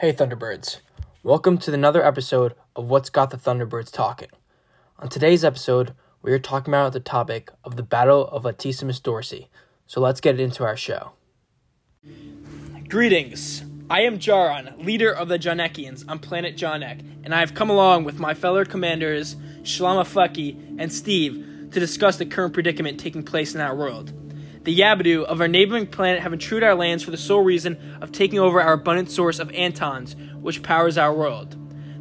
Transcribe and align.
Hey 0.00 0.14
Thunderbirds. 0.14 0.78
Welcome 1.22 1.58
to 1.58 1.74
another 1.74 2.02
episode 2.02 2.54
of 2.74 2.88
What's 2.88 3.10
Got 3.10 3.28
the 3.28 3.36
Thunderbirds 3.36 3.92
Talking. 3.92 4.30
On 4.98 5.10
today's 5.10 5.44
episode, 5.44 5.92
we 6.22 6.32
are 6.32 6.38
talking 6.38 6.72
about 6.72 6.94
the 6.94 7.00
topic 7.00 7.50
of 7.64 7.76
the 7.76 7.82
Battle 7.82 8.26
of 8.28 8.44
Latissimus 8.44 8.98
Dorsi. 8.98 9.48
So 9.86 10.00
let's 10.00 10.22
get 10.22 10.40
into 10.40 10.64
our 10.64 10.74
show. 10.74 11.12
Greetings. 12.88 13.62
I 13.90 14.00
am 14.00 14.18
Jaron, 14.18 14.82
leader 14.82 15.12
of 15.12 15.28
the 15.28 15.38
Jonekians 15.38 16.08
on 16.08 16.18
planet 16.18 16.56
Jonek, 16.56 17.04
and 17.22 17.34
I 17.34 17.40
have 17.40 17.52
come 17.52 17.68
along 17.68 18.04
with 18.04 18.18
my 18.18 18.32
fellow 18.32 18.64
commanders 18.64 19.36
Shlamafleki 19.64 20.78
and 20.78 20.90
Steve 20.90 21.68
to 21.72 21.78
discuss 21.78 22.16
the 22.16 22.24
current 22.24 22.54
predicament 22.54 22.98
taking 22.98 23.22
place 23.22 23.54
in 23.54 23.60
our 23.60 23.76
world. 23.76 24.14
The 24.62 24.78
Yabadu 24.78 25.24
of 25.24 25.40
our 25.40 25.48
neighboring 25.48 25.86
planet 25.86 26.20
have 26.20 26.34
intruded 26.34 26.66
our 26.66 26.74
lands 26.74 27.02
for 27.02 27.10
the 27.10 27.16
sole 27.16 27.42
reason 27.42 27.98
of 28.02 28.12
taking 28.12 28.38
over 28.38 28.60
our 28.60 28.74
abundant 28.74 29.10
source 29.10 29.38
of 29.38 29.48
Antons, 29.52 30.14
which 30.38 30.62
powers 30.62 30.98
our 30.98 31.14
world. 31.14 31.56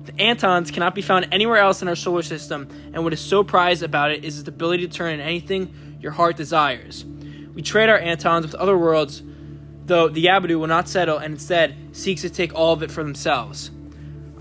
The 0.06 0.12
Antons 0.14 0.74
cannot 0.74 0.94
be 0.94 1.02
found 1.02 1.30
anywhere 1.32 1.60
else 1.60 1.82
in 1.82 1.88
our 1.88 1.96
solar 1.96 2.22
system, 2.22 2.68
and 2.94 3.06
what 3.06 3.14
is 3.14 3.22
so 3.22 3.46
prized 3.46 3.82
about 3.82 4.12
it 4.12 4.26
is 4.26 4.40
its 4.40 4.50
ability 4.50 4.86
to 4.86 4.94
turn 4.94 5.14
into 5.14 5.24
anything 5.24 5.74
your 6.02 6.12
heart 6.12 6.36
desires. 6.36 7.06
We 7.54 7.62
trade 7.62 7.88
our 7.88 7.98
Antons 7.98 8.42
with 8.42 8.56
other 8.56 8.78
worlds, 8.78 9.24
though 9.86 10.10
the 10.10 10.26
Yabadu 10.26 10.60
will 10.60 10.68
not 10.68 10.90
settle 10.90 11.18
and 11.18 11.36
instead 11.36 11.78
seeks 11.94 12.24
to 12.24 12.30
take 12.30 12.54
all 12.54 12.74
of 12.74 12.84
it 12.84 12.92
for 12.92 13.06
themselves. 13.06 13.72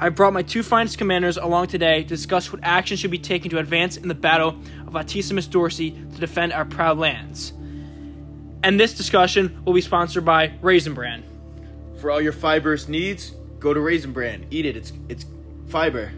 I 0.01 0.09
brought 0.09 0.33
my 0.33 0.43
two 0.43 0.65
finest 0.65 0.99
commanders 0.99 1.37
along 1.37 1.69
today 1.69 2.03
to 2.03 2.09
discuss 2.09 2.53
what 2.53 2.65
action 2.65 2.97
should 2.97 3.13
be 3.13 3.19
taken 3.19 3.51
to 3.51 3.59
advance 3.59 3.97
in 3.97 4.09
the 4.09 4.15
battle 4.15 4.57
of 4.89 4.95
Latissimus 4.95 5.47
Dorsi 5.47 6.13
to 6.15 6.21
defend 6.21 6.53
our 6.53 6.65
proud 6.65 6.99
lands. 6.99 7.53
And 8.63 8.79
this 8.79 8.95
discussion 8.95 9.63
will 9.65 9.73
be 9.73 9.81
sponsored 9.81 10.25
by 10.25 10.53
Raisin 10.61 10.95
Bran. 10.95 11.25
For 12.01 12.11
all 12.11 12.21
your 12.21 12.33
fibrous 12.33 12.89
needs, 12.89 13.33
go 13.61 13.73
to 13.73 13.81
Raisin 13.81 14.13
Bran. 14.13 14.47
Eat 14.51 14.67
it. 14.67 14.77
It's 14.77 14.93
it's 15.09 15.27
fiber. 15.69 16.13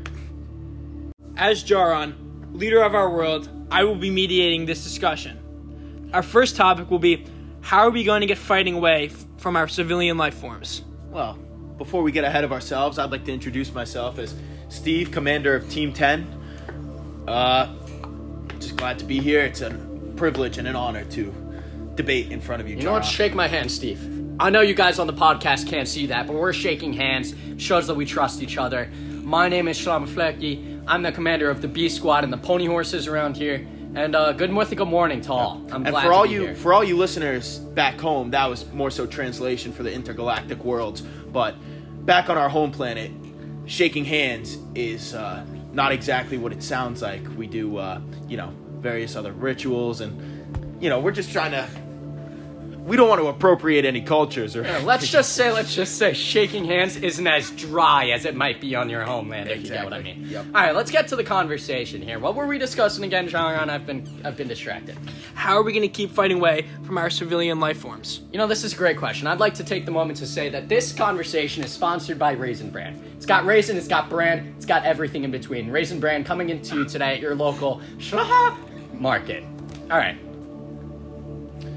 As 1.36 1.64
Jaron, 1.64 2.14
leader 2.52 2.82
of 2.82 2.94
our 2.94 3.10
world, 3.10 3.48
I 3.70 3.84
will 3.84 3.94
be 3.94 4.10
mediating 4.10 4.66
this 4.66 4.82
discussion. 4.82 5.38
Our 6.12 6.22
first 6.22 6.56
topic 6.56 6.90
will 6.90 6.98
be 6.98 7.26
how 7.60 7.80
are 7.80 7.90
we 7.90 8.04
going 8.04 8.20
to 8.22 8.26
get 8.26 8.38
fighting 8.38 8.74
away 8.74 9.10
from 9.36 9.56
our 9.56 9.68
civilian 9.68 10.16
life 10.16 10.34
forms? 10.34 10.82
Well, 11.10 11.38
before 11.78 12.02
we 12.02 12.12
get 12.12 12.24
ahead 12.24 12.44
of 12.44 12.52
ourselves, 12.52 12.98
I'd 12.98 13.10
like 13.10 13.24
to 13.24 13.32
introduce 13.32 13.72
myself 13.72 14.18
as 14.18 14.34
Steve, 14.68 15.10
commander 15.10 15.54
of 15.54 15.68
Team 15.70 15.92
10. 15.92 17.24
Uh, 17.28 17.74
just 18.58 18.76
glad 18.76 18.98
to 18.98 19.04
be 19.04 19.20
here. 19.20 19.40
It's 19.40 19.60
a 19.60 19.70
privilege 20.16 20.58
and 20.58 20.66
an 20.68 20.76
honor 20.76 21.04
to 21.06 21.32
debate 21.94 22.30
in 22.30 22.40
front 22.40 22.62
of 22.62 22.68
you, 22.68 22.76
You 22.76 22.82
know 22.82 22.92
what? 22.92 23.04
Shake 23.04 23.34
my 23.34 23.48
hand, 23.48 23.70
Steve. 23.70 24.00
I 24.40 24.48
know 24.50 24.60
you 24.62 24.74
guys 24.74 24.98
on 24.98 25.06
the 25.06 25.12
podcast 25.12 25.66
can't 25.66 25.86
see 25.86 26.06
that, 26.06 26.26
but 26.26 26.34
we're 26.34 26.52
shaking 26.52 26.92
hands. 26.92 27.34
Shows 27.58 27.86
that 27.88 27.94
we 27.94 28.06
trust 28.06 28.42
each 28.42 28.56
other. 28.56 28.90
My 29.22 29.48
name 29.48 29.68
is 29.68 29.78
Shlama 29.78 30.08
Flecky. 30.08 30.82
I'm 30.86 31.02
the 31.02 31.12
commander 31.12 31.50
of 31.50 31.60
the 31.60 31.68
B 31.68 31.88
Squad 31.88 32.24
and 32.24 32.32
the 32.32 32.38
pony 32.38 32.66
horses 32.66 33.06
around 33.06 33.36
here. 33.36 33.66
And 33.94 34.14
uh, 34.14 34.32
good 34.32 34.52
mythical 34.52 34.86
morning 34.86 35.20
to 35.22 35.32
all. 35.32 35.62
I'm 35.70 35.84
and 35.84 35.90
glad 35.90 36.04
for 36.04 36.12
all 36.12 36.24
you 36.24 36.42
here. 36.42 36.54
for 36.54 36.72
all 36.72 36.84
you 36.84 36.96
listeners 36.96 37.58
back 37.58 37.98
home, 37.98 38.30
that 38.30 38.48
was 38.48 38.70
more 38.72 38.90
so 38.90 39.04
translation 39.04 39.72
for 39.72 39.82
the 39.82 39.92
intergalactic 39.92 40.64
worlds. 40.64 41.00
But 41.00 41.56
back 42.06 42.30
on 42.30 42.38
our 42.38 42.48
home 42.48 42.70
planet, 42.70 43.10
shaking 43.66 44.04
hands 44.04 44.58
is 44.74 45.12
uh, 45.12 45.44
not 45.72 45.92
exactly 45.92 46.38
what 46.38 46.52
it 46.52 46.62
sounds 46.62 47.02
like. 47.02 47.20
We 47.36 47.46
do, 47.46 47.78
uh, 47.78 48.00
you 48.28 48.36
know, 48.36 48.54
various 48.78 49.16
other 49.16 49.32
rituals, 49.32 50.00
and 50.00 50.39
you 50.80 50.88
know, 50.88 50.98
we're 50.98 51.12
just 51.12 51.30
trying 51.30 51.52
to. 51.52 51.68
We 52.80 52.96
don't 52.96 53.08
want 53.08 53.20
to 53.20 53.28
appropriate 53.28 53.84
any 53.84 54.00
cultures 54.00 54.56
or. 54.56 54.62
Yeah, 54.62 54.78
let's 54.78 55.06
just 55.06 55.34
say, 55.36 55.52
let's 55.52 55.74
just 55.74 55.96
say, 55.96 56.12
shaking 56.14 56.64
hands 56.64 56.96
isn't 56.96 57.26
as 57.26 57.50
dry 57.50 58.08
as 58.08 58.24
it 58.24 58.34
might 58.34 58.60
be 58.60 58.74
on 58.74 58.88
your 58.88 59.02
homeland, 59.02 59.48
if 59.48 59.62
you 59.62 59.68
get 59.68 59.84
what 59.84 59.92
I 59.92 60.02
mean. 60.02 60.26
Yep. 60.26 60.46
All 60.46 60.62
right, 60.62 60.74
let's 60.74 60.90
get 60.90 61.06
to 61.08 61.16
the 61.16 61.22
conversation 61.22 62.00
here. 62.02 62.18
What 62.18 62.34
were 62.34 62.46
we 62.46 62.58
discussing 62.58 63.04
again, 63.04 63.28
John? 63.28 63.70
I've 63.70 63.86
been, 63.86 64.08
I've 64.24 64.36
been 64.36 64.48
distracted. 64.48 64.96
How 65.34 65.56
are 65.56 65.62
we 65.62 65.72
going 65.72 65.82
to 65.82 65.88
keep 65.88 66.10
fighting 66.10 66.38
away 66.38 66.66
from 66.82 66.98
our 66.98 67.10
civilian 67.10 67.60
life 67.60 67.78
forms? 67.78 68.22
You 68.32 68.38
know, 68.38 68.46
this 68.46 68.64
is 68.64 68.72
a 68.72 68.76
great 68.76 68.96
question. 68.96 69.28
I'd 69.28 69.40
like 69.40 69.54
to 69.54 69.64
take 69.64 69.84
the 69.84 69.92
moment 69.92 70.18
to 70.18 70.26
say 70.26 70.48
that 70.48 70.68
this 70.68 70.90
conversation 70.92 71.62
is 71.62 71.70
sponsored 71.70 72.18
by 72.18 72.32
Raisin 72.32 72.70
Bran. 72.70 73.00
It's 73.14 73.26
got 73.26 73.44
raisin, 73.44 73.76
it's 73.76 73.88
got 73.88 74.08
bran, 74.08 74.54
it's 74.56 74.66
got 74.66 74.84
everything 74.84 75.22
in 75.22 75.30
between. 75.30 75.70
Raisin 75.70 76.00
Bran 76.00 76.24
coming 76.24 76.48
into 76.48 76.76
you 76.76 76.84
today 76.86 77.14
at 77.14 77.20
your 77.20 77.34
local 77.34 77.82
Shlaha 77.98 78.56
market. 78.98 79.44
All 79.90 79.98
right. 79.98 80.16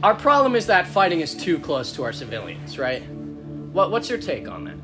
Our 0.03 0.13
problem 0.13 0.57
is 0.57 0.65
that 0.65 0.85
fighting 0.85 1.21
is 1.21 1.33
too 1.33 1.57
close 1.57 1.93
to 1.93 2.03
our 2.03 2.11
civilians, 2.11 2.77
right? 2.77 3.09
What, 3.09 3.89
what's 3.89 4.09
your 4.09 4.17
take 4.17 4.49
on 4.49 4.65
that? 4.65 4.75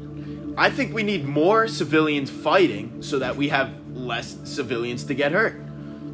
I 0.58 0.70
think 0.70 0.94
we 0.94 1.04
need 1.04 1.26
more 1.26 1.68
civilians 1.68 2.30
fighting 2.30 3.02
so 3.04 3.20
that 3.20 3.36
we 3.36 3.50
have 3.50 3.74
less 3.94 4.38
civilians 4.46 5.04
to 5.04 5.14
get 5.14 5.34
hurt. 5.34 5.62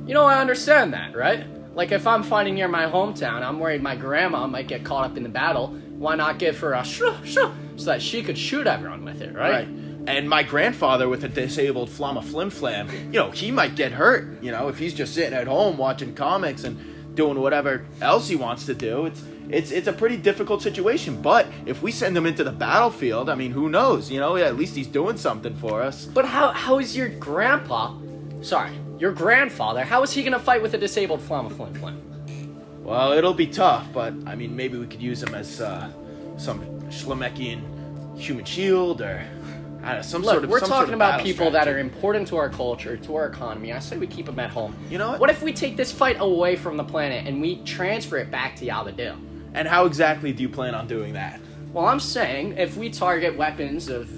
You 0.07 0.15
know, 0.15 0.25
I 0.25 0.41
understand 0.41 0.94
that, 0.94 1.15
right? 1.15 1.45
Like, 1.75 1.91
if 1.91 2.07
I'm 2.07 2.23
fighting 2.23 2.55
near 2.55 2.67
my 2.67 2.88
hometown, 2.88 3.44
I'm 3.44 3.59
worried 3.59 3.83
my 3.83 3.95
grandma 3.95 4.47
might 4.47 4.67
get 4.67 4.83
caught 4.83 5.11
up 5.11 5.17
in 5.17 5.21
the 5.21 5.29
battle. 5.29 5.67
Why 5.67 6.15
not 6.15 6.39
give 6.39 6.57
her 6.61 6.73
a 6.73 6.83
shoo, 6.83 7.13
shoo, 7.23 7.51
so 7.75 7.85
that 7.85 8.01
she 8.01 8.23
could 8.23 8.39
shoot 8.39 8.65
everyone 8.65 9.05
with 9.05 9.21
it, 9.21 9.35
right? 9.35 9.51
Right. 9.51 9.67
And 10.07 10.27
my 10.27 10.41
grandfather 10.41 11.07
with 11.09 11.23
a 11.23 11.29
disabled 11.29 11.89
flama 11.89 12.23
flim 12.23 12.49
flam, 12.49 12.89
you 13.13 13.19
know, 13.19 13.29
he 13.29 13.51
might 13.51 13.75
get 13.75 13.91
hurt, 13.91 14.41
you 14.41 14.51
know, 14.51 14.67
if 14.67 14.79
he's 14.79 14.95
just 14.95 15.13
sitting 15.13 15.35
at 15.35 15.45
home 15.45 15.77
watching 15.77 16.15
comics 16.15 16.63
and 16.63 16.94
doing 17.15 17.39
whatever 17.39 17.85
else 18.01 18.27
he 18.27 18.35
wants 18.35 18.65
to 18.65 18.73
do. 18.73 19.05
It's 19.05 19.23
it's 19.49 19.71
it's 19.71 19.87
a 19.87 19.93
pretty 19.93 20.17
difficult 20.17 20.61
situation. 20.61 21.21
But 21.21 21.47
if 21.65 21.81
we 21.81 21.91
send 21.91 22.15
him 22.15 22.25
into 22.25 22.43
the 22.43 22.51
battlefield, 22.51 23.29
I 23.29 23.35
mean, 23.35 23.51
who 23.51 23.69
knows? 23.69 24.11
You 24.11 24.19
know, 24.19 24.35
at 24.37 24.55
least 24.57 24.75
he's 24.75 24.87
doing 24.87 25.17
something 25.17 25.55
for 25.55 25.81
us. 25.81 26.05
But 26.05 26.25
how 26.25 26.51
how 26.51 26.79
is 26.79 26.95
your 26.95 27.09
grandpa, 27.09 27.95
sorry, 28.41 28.71
your 28.99 29.11
grandfather, 29.11 29.83
how 29.83 30.03
is 30.03 30.11
he 30.11 30.23
gonna 30.23 30.39
fight 30.39 30.61
with 30.61 30.73
a 30.73 30.77
disabled 30.77 31.21
Flama 31.21 31.51
Flim 31.51 31.73
Flim? 31.75 32.01
Well, 32.83 33.13
it'll 33.13 33.33
be 33.33 33.47
tough, 33.47 33.87
but 33.93 34.13
I 34.27 34.35
mean, 34.35 34.55
maybe 34.55 34.77
we 34.77 34.85
could 34.85 35.01
use 35.01 35.23
him 35.23 35.33
as 35.33 35.59
uh, 35.59 35.89
some 36.37 36.61
Schlemekian 36.89 37.61
human 38.15 38.45
shield 38.45 39.01
or 39.01 39.25
know, 39.85 40.01
some 40.01 40.22
Look, 40.22 40.31
sort 40.31 40.44
of. 40.44 40.50
we're 40.50 40.59
some 40.59 40.69
sort 40.69 40.79
talking 40.79 40.94
of 40.94 40.97
about 41.00 41.22
people 41.22 41.51
that 41.51 41.68
are 41.68 41.79
important 41.79 42.28
to 42.29 42.38
our 42.38 42.50
culture, 42.50 42.97
to 42.97 43.16
our 43.16 43.28
economy. 43.28 43.72
I 43.72 43.79
say 43.79 43.97
we 43.97 44.07
keep 44.07 44.25
them 44.25 44.40
at 44.40 44.50
home. 44.50 44.75
You 44.90 44.97
know 44.97 45.12
what? 45.12 45.19
What 45.22 45.29
if 45.29 45.41
we 45.41 45.53
take 45.53 45.78
this 45.78 45.91
fight 45.91 46.18
away 46.19 46.56
from 46.56 46.78
the 46.78 46.84
planet 46.84 47.28
and 47.28 47.41
we 47.41 47.57
transfer 47.63 48.18
it 48.18 48.31
back 48.31 48.56
to 48.57 48.66
Yabadil? 48.66 49.18
And 49.53 49.68
how 49.68 49.85
exactly 49.85 50.34
do 50.34 50.44
you 50.44 50.50
plan 50.50 50.75
on 50.75 50.88
doing 50.88 51.13
that? 51.13 51.40
Well, 51.72 51.85
I'm 51.85 52.00
saying 52.00 52.57
if 52.57 52.78
we 52.78 52.90
target 52.90 53.38
weapons 53.38 53.90
of, 53.90 54.09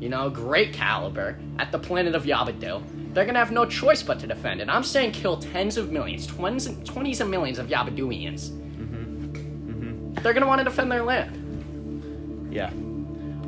you 0.00 0.08
know, 0.08 0.30
great 0.30 0.72
caliber 0.72 1.38
at 1.58 1.72
the 1.72 1.78
planet 1.78 2.14
of 2.14 2.24
Yabadil, 2.24 2.82
they're 3.14 3.26
gonna 3.26 3.38
have 3.38 3.52
no 3.52 3.66
choice 3.66 4.02
but 4.02 4.18
to 4.20 4.26
defend 4.26 4.60
it. 4.60 4.68
I'm 4.68 4.84
saying 4.84 5.12
kill 5.12 5.36
tens 5.36 5.76
of 5.76 5.90
millions, 5.92 6.26
twenties, 6.26 6.68
twenties 6.84 7.20
of 7.20 7.28
millions 7.28 7.58
of 7.58 7.66
Yabaduians. 7.68 8.50
Mm-hmm. 8.50 9.32
Mm-hmm. 9.32 10.14
They're 10.22 10.32
gonna 10.32 10.46
want 10.46 10.60
to 10.60 10.64
defend 10.64 10.90
their 10.90 11.02
land. 11.02 12.48
Yeah. 12.50 12.70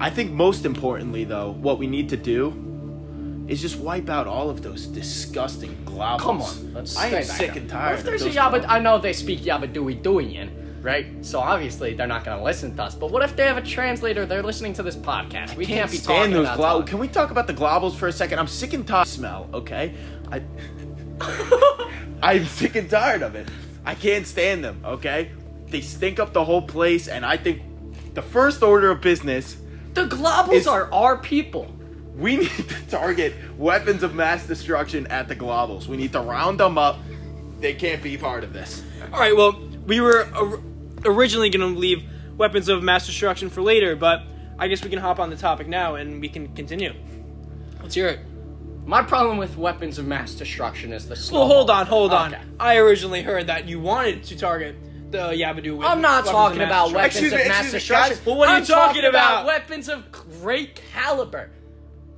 I 0.00 0.10
think 0.10 0.32
most 0.32 0.64
importantly, 0.64 1.24
though, 1.24 1.52
what 1.52 1.78
we 1.78 1.86
need 1.86 2.08
to 2.10 2.16
do 2.16 3.44
is 3.48 3.60
just 3.60 3.78
wipe 3.78 4.08
out 4.08 4.26
all 4.26 4.50
of 4.50 4.62
those 4.62 4.86
disgusting 4.86 5.76
globals. 5.84 6.18
Come 6.20 6.42
on, 6.42 6.74
let's 6.74 6.96
I 6.96 7.08
am 7.08 7.22
sick 7.24 7.50
up. 7.50 7.56
and 7.56 7.66
What 7.66 7.72
tired. 7.72 7.98
if 7.98 8.04
there's 8.04 8.22
of 8.22 8.28
a 8.28 8.30
globals. 8.38 8.64
I 8.68 8.78
know 8.78 8.98
they 8.98 9.12
speak 9.12 9.40
Yabadui 9.40 10.02
Duian, 10.02 10.82
right? 10.82 11.06
So 11.24 11.40
obviously 11.40 11.94
they're 11.94 12.06
not 12.06 12.24
gonna 12.24 12.42
listen 12.42 12.74
to 12.76 12.82
us. 12.82 12.94
But 12.94 13.10
what 13.10 13.22
if 13.22 13.36
they 13.36 13.44
have 13.44 13.56
a 13.58 13.62
translator? 13.62 14.24
They're 14.26 14.42
listening 14.42 14.72
to 14.74 14.82
this 14.82 14.96
podcast. 14.96 15.56
We 15.56 15.66
can't, 15.66 15.78
can't 15.80 15.90
be 15.90 15.96
stand 15.98 16.18
talking 16.18 16.32
those 16.32 16.48
about 16.48 16.84
globals. 16.84 16.86
Can 16.88 16.98
we 16.98 17.08
talk 17.08 17.30
about 17.30 17.46
the 17.46 17.54
globals 17.54 17.94
for 17.94 18.08
a 18.08 18.12
second? 18.12 18.38
I'm 18.38 18.46
sick 18.48 18.72
and 18.72 18.86
tired. 18.86 19.06
Smell, 19.06 19.48
okay? 19.52 19.94
I. 20.32 20.42
I'm 22.22 22.44
sick 22.46 22.74
and 22.76 22.88
tired 22.88 23.22
of 23.22 23.34
it. 23.34 23.48
I 23.84 23.94
can't 23.94 24.26
stand 24.26 24.64
them. 24.64 24.80
Okay, 24.84 25.30
they 25.68 25.82
stink 25.82 26.18
up 26.18 26.32
the 26.32 26.44
whole 26.44 26.62
place, 26.62 27.08
and 27.08 27.24
I 27.24 27.36
think 27.36 27.62
the 28.14 28.22
first 28.22 28.62
order 28.62 28.90
of 28.90 29.00
business 29.02 29.56
The 29.94 30.06
globals 30.06 30.48
It's- 30.48 30.66
are 30.66 30.92
our 30.92 31.16
people. 31.16 31.70
We 32.16 32.36
need 32.38 32.50
to 32.50 32.86
target 32.90 33.34
weapons 33.58 34.02
of 34.02 34.14
mass 34.14 34.46
destruction 34.46 35.06
at 35.08 35.28
the 35.28 35.34
globals. 35.36 35.86
We 35.86 35.96
need 35.96 36.12
to 36.12 36.20
round 36.20 36.60
them 36.60 36.78
up. 36.78 36.98
They 37.60 37.74
can't 37.74 38.02
be 38.02 38.16
part 38.16 38.44
of 38.44 38.52
this. 38.52 38.82
All 39.12 39.18
right, 39.20 39.36
well, 39.36 39.58
we 39.86 40.00
were 40.00 40.28
or- 40.36 40.60
originally 41.04 41.50
going 41.50 41.74
to 41.74 41.78
leave 41.78 42.02
weapons 42.36 42.68
of 42.68 42.82
mass 42.82 43.06
destruction 43.06 43.50
for 43.50 43.62
later, 43.62 43.96
but 43.96 44.22
I 44.58 44.68
guess 44.68 44.82
we 44.84 44.90
can 44.90 44.98
hop 44.98 45.18
on 45.18 45.30
the 45.30 45.36
topic 45.36 45.66
now 45.68 45.94
and 45.96 46.20
we 46.20 46.28
can 46.28 46.54
continue. 46.54 46.92
Let's 47.82 47.94
hear 47.94 48.08
it. 48.08 48.20
My 48.86 49.02
problem 49.02 49.38
with 49.38 49.56
weapons 49.56 49.98
of 49.98 50.06
mass 50.06 50.34
destruction 50.34 50.92
is 50.92 51.08
the 51.08 51.16
slow. 51.16 51.40
Well, 51.40 51.48
hold 51.48 51.70
on, 51.70 51.86
hold 51.86 52.12
on. 52.12 52.34
Okay. 52.34 52.42
I 52.60 52.76
originally 52.76 53.22
heard 53.22 53.46
that 53.46 53.66
you 53.66 53.80
wanted 53.80 54.24
to 54.24 54.36
target 54.36 54.76
the 55.10 55.28
Yabadu 55.30 55.76
with 55.76 55.86
I'm 55.86 56.00
not 56.00 56.24
talking 56.24 56.60
about 56.60 56.92
weapons 56.92 57.16
Excuse 57.16 57.32
of 57.32 57.38
me, 57.40 57.48
mass 57.48 57.70
destruction. 57.70 58.18
Well, 58.24 58.36
what 58.36 58.48
are 58.48 58.52
you 58.52 58.58
I'm 58.58 58.66
talking 58.66 59.04
about? 59.04 59.46
Weapons 59.46 59.88
of 59.88 60.10
great 60.10 60.80
caliber. 60.92 61.50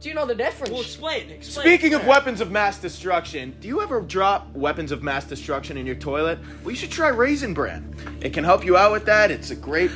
Do 0.01 0.09
you 0.11 0.15
know 0.15 0.27
the 0.27 0.35
difference? 0.35 0.71
Well, 0.71 0.83
explain. 0.83 1.31
Explain. 1.31 1.67
Speaking 1.67 1.95
of 1.95 2.07
weapons 2.07 2.41
of 2.41 2.51
mass 2.51 2.79
destruction, 2.79 3.57
do 3.61 3.69
you 3.69 3.81
ever 3.81 4.01
drop 4.01 4.53
weapons 4.53 4.93
of 4.93 5.03
mass 5.03 5.25
destruction 5.25 5.77
in 5.77 5.87
your 5.87 5.95
toilet? 5.95 6.39
Well, 6.63 6.71
you 6.71 6.77
should 6.77 6.91
try 6.91 7.09
Raisin 7.09 7.55
Bran. 7.55 7.95
It 8.21 8.33
can 8.33 8.45
help 8.45 8.65
you 8.65 8.77
out 8.77 8.93
with 8.93 9.07
that. 9.07 9.31
It's 9.31 9.51
a 9.51 9.57
great 9.57 9.91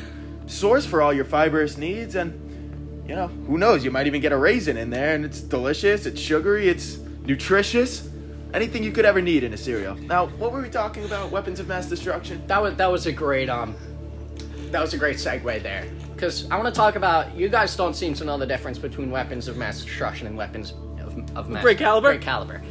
source 0.47 0.87
for 0.87 1.03
all 1.03 1.13
your 1.13 1.27
fibrous 1.27 1.77
needs, 1.77 2.15
and 2.15 2.33
you 3.09 3.15
know, 3.15 3.29
who 3.29 3.59
knows? 3.59 3.85
You 3.85 3.91
might 3.91 4.07
even 4.07 4.21
get 4.21 4.33
a 4.33 4.37
raisin 4.37 4.77
in 4.77 4.91
there, 4.91 5.15
and 5.15 5.25
it's 5.25 5.41
delicious. 5.41 6.07
It's 6.07 6.21
sugary. 6.21 6.69
It's 6.69 6.99
nutritious. 7.25 8.09
Anything 8.53 8.83
you 8.83 8.91
could 8.91 9.05
ever 9.05 9.23
need 9.23 9.45
in 9.45 9.55
a 9.55 9.57
cereal. 9.57 9.95
Now, 9.95 10.27
what 10.27 10.53
were 10.53 10.61
we 10.61 10.71
talking 10.71 11.05
about? 11.05 11.31
Weapons 11.31 11.61
of 11.61 11.69
mass 11.69 11.89
destruction. 11.89 12.43
That 12.47 12.61
was 12.61 12.75
that 12.77 12.91
was 12.91 13.07
a 13.07 13.13
great 13.13 13.49
um 13.49 13.75
that 14.71 14.81
was 14.81 14.95
a 14.95 14.99
great 14.99 15.17
segue 15.17 15.63
there. 15.63 15.87
Because 16.15 16.51
I 16.51 16.57
want 16.57 16.73
to 16.73 16.79
talk 16.79 16.97
about 16.97 17.35
you 17.35 17.49
guys 17.49 17.77
don't 17.77 17.95
seem 17.95 18.15
to 18.15 18.25
know 18.25 18.39
the 18.39 18.47
difference 18.47 18.79
between 18.79 19.11
weapons 19.11 19.49
of 19.49 19.57
mass 19.57 19.83
destruction 19.83 20.27
and 20.27 20.37
weapons 20.37 20.75
of, 21.01 21.37
of 21.37 21.49
mass 21.49 21.63
Great 21.63 21.79
caliber? 21.79 22.11
Great 22.11 22.23
caliber. 22.23 22.63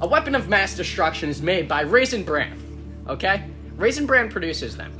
A 0.00 0.06
weapon 0.06 0.34
of 0.34 0.48
mass 0.48 0.76
destruction 0.76 1.28
is 1.28 1.42
made 1.42 1.66
by 1.66 1.80
Raisin 1.80 2.22
Bran. 2.22 2.58
Okay? 3.08 3.44
Raisin 3.76 4.06
Bran 4.06 4.30
produces 4.30 4.76
them. 4.76 4.92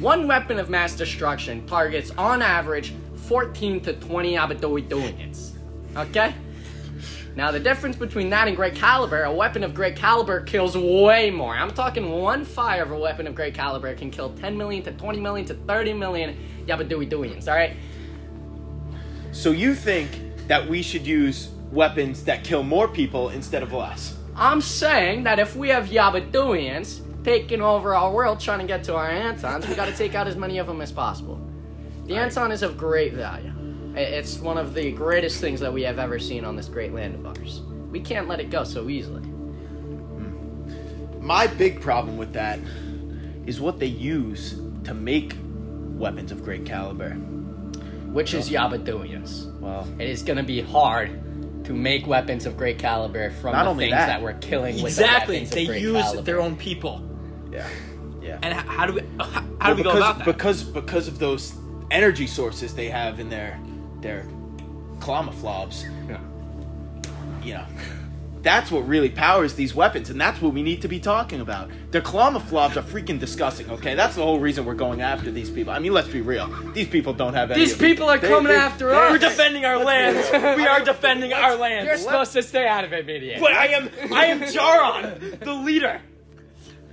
One 0.00 0.26
weapon 0.26 0.58
of 0.58 0.70
mass 0.70 0.94
destruction 0.94 1.66
targets 1.66 2.10
on 2.16 2.40
average 2.40 2.94
14 3.26 3.80
to 3.82 3.92
20 3.94 4.36
Abaddon 4.36 4.88
units. 4.90 5.54
Okay? 5.96 6.34
Now 7.38 7.52
the 7.52 7.60
difference 7.60 7.94
between 7.94 8.30
that 8.30 8.48
and 8.48 8.56
great 8.56 8.74
caliber, 8.74 9.22
a 9.22 9.32
weapon 9.32 9.62
of 9.62 9.72
great 9.72 9.94
caliber 9.94 10.40
kills 10.40 10.76
way 10.76 11.30
more. 11.30 11.54
I'm 11.54 11.70
talking 11.70 12.10
one 12.10 12.44
fire 12.44 12.82
of 12.82 12.90
a 12.90 12.98
weapon 12.98 13.28
of 13.28 13.36
great 13.36 13.54
caliber 13.54 13.94
can 13.94 14.10
kill 14.10 14.34
10 14.34 14.58
million 14.58 14.82
to 14.82 14.90
20 14.90 15.20
million 15.20 15.46
to 15.46 15.54
30 15.54 15.92
million 15.92 16.36
Yabadooey 16.66 17.08
Dooians, 17.08 17.46
alright? 17.46 17.76
So 19.30 19.52
you 19.52 19.76
think 19.76 20.10
that 20.48 20.68
we 20.68 20.82
should 20.82 21.06
use 21.06 21.50
weapons 21.70 22.24
that 22.24 22.42
kill 22.42 22.64
more 22.64 22.88
people 22.88 23.28
instead 23.28 23.62
of 23.62 23.72
less? 23.72 24.16
I'm 24.34 24.60
saying 24.60 25.22
that 25.22 25.38
if 25.38 25.54
we 25.54 25.68
have 25.68 25.90
Yabadooians 25.90 27.22
taking 27.22 27.62
over 27.62 27.94
our 27.94 28.10
world 28.10 28.40
trying 28.40 28.58
to 28.58 28.66
get 28.66 28.82
to 28.84 28.96
our 28.96 29.08
Antons, 29.08 29.68
we 29.68 29.76
gotta 29.76 29.96
take 29.96 30.16
out 30.16 30.26
as 30.26 30.34
many 30.34 30.58
of 30.58 30.66
them 30.66 30.80
as 30.80 30.90
possible. 30.90 31.40
The 32.06 32.16
Anton 32.16 32.50
is 32.50 32.64
of 32.64 32.76
great 32.76 33.12
value. 33.12 33.52
I- 33.98 34.02
It's 34.02 34.38
one 34.38 34.58
of 34.58 34.74
the 34.74 34.92
greatest 34.92 35.40
things 35.40 35.58
that 35.60 35.72
we 35.72 35.82
have 35.82 35.98
ever 35.98 36.18
seen 36.18 36.44
on 36.44 36.54
this 36.56 36.68
great 36.68 36.92
land 36.94 37.14
of 37.16 37.26
ours. 37.26 37.62
We 37.90 38.00
can't 38.00 38.28
let 38.28 38.38
it 38.40 38.48
go 38.50 38.64
so 38.64 38.88
easily. 38.88 39.22
My 41.20 41.46
big 41.46 41.80
problem 41.80 42.16
with 42.16 42.32
that 42.34 42.58
is 43.46 43.60
what 43.60 43.78
they 43.78 43.86
use 43.86 44.58
to 44.84 44.94
make 44.94 45.34
weapons 45.96 46.30
of 46.32 46.44
great 46.44 46.64
caliber. 46.64 47.10
Which 48.12 48.34
is 48.34 48.48
Yabadooians. 48.50 49.58
Well, 49.60 49.86
It 49.98 50.08
is 50.08 50.22
gonna 50.22 50.42
be 50.42 50.60
hard 50.60 51.10
to 51.64 51.72
make 51.74 52.06
weapons 52.06 52.46
of 52.46 52.56
great 52.56 52.78
caliber 52.78 53.30
from 53.30 53.52
Not 53.52 53.64
the 53.64 53.70
only 53.70 53.84
things 53.86 53.96
that. 53.96 54.06
that, 54.06 54.22
we're 54.22 54.32
killing 54.34 54.76
with 54.76 54.92
Exactly. 54.92 55.44
the 55.44 55.50
They 55.54 55.62
of 55.62 55.68
great 55.68 55.82
use 55.82 56.02
caliber. 56.02 56.22
their 56.22 56.40
own 56.40 56.56
people. 56.56 57.02
yeah, 57.52 57.66
yeah. 58.22 58.38
And 58.42 58.54
h- 58.58 58.64
how 58.66 58.86
do 58.86 58.94
we 58.94 59.00
how, 59.18 59.42
Well, 59.60 59.70
do 59.70 59.74
we 59.76 59.82
go 59.82 59.90
because, 59.90 59.96
about 59.96 60.18
that? 60.18 60.24
Because 60.24 60.62
because 60.62 61.08
of 61.08 61.18
those 61.18 61.52
energy 61.90 62.26
sources 62.26 62.74
they 62.74 62.88
have 62.88 63.18
in 63.20 63.28
their 63.28 63.58
their 64.00 64.26
clomaflobs, 64.98 65.84
Yeah. 66.08 66.18
you 67.42 67.54
know. 67.54 67.64
That's 68.40 68.70
what 68.70 68.86
really 68.86 69.10
powers 69.10 69.54
these 69.54 69.74
weapons, 69.74 70.10
and 70.10 70.20
that's 70.20 70.40
what 70.40 70.54
we 70.54 70.62
need 70.62 70.80
to 70.82 70.88
be 70.88 71.00
talking 71.00 71.40
about. 71.40 71.70
Their 71.90 72.00
clomaflobs 72.00 72.76
are 72.76 72.82
freaking 72.82 73.18
disgusting, 73.18 73.68
okay? 73.68 73.96
That's 73.96 74.14
the 74.14 74.22
whole 74.22 74.38
reason 74.38 74.64
we're 74.64 74.74
going 74.74 75.02
after 75.02 75.32
these 75.32 75.50
people. 75.50 75.72
I 75.72 75.80
mean, 75.80 75.92
let's 75.92 76.06
be 76.08 76.20
real. 76.20 76.46
These 76.72 76.86
people 76.88 77.12
don't 77.12 77.34
have 77.34 77.50
any 77.50 77.60
These 77.60 77.74
of 77.74 77.82
it. 77.82 77.84
people 77.86 78.08
are 78.08 78.16
They- 78.18 78.28
coming 78.28 78.52
they- 78.52 78.58
after 78.58 78.94
us. 78.94 79.10
We're 79.10 79.18
defending 79.18 79.64
our 79.64 79.78
lands. 79.84 80.30
We 80.56 80.66
are 80.66 80.80
defending 80.84 81.32
our 81.32 81.56
land. 81.56 81.86
You're 81.86 81.94
lands. 81.94 82.02
supposed 82.04 82.32
to 82.34 82.42
stay 82.44 82.66
out 82.66 82.84
of 82.84 82.92
it, 82.92 83.06
mediator. 83.06 83.40
But 83.40 83.52
I 83.52 83.66
am 83.66 83.90
I 84.14 84.26
am 84.26 84.40
Jaron, 84.40 85.40
the 85.40 85.52
leader. 85.54 86.00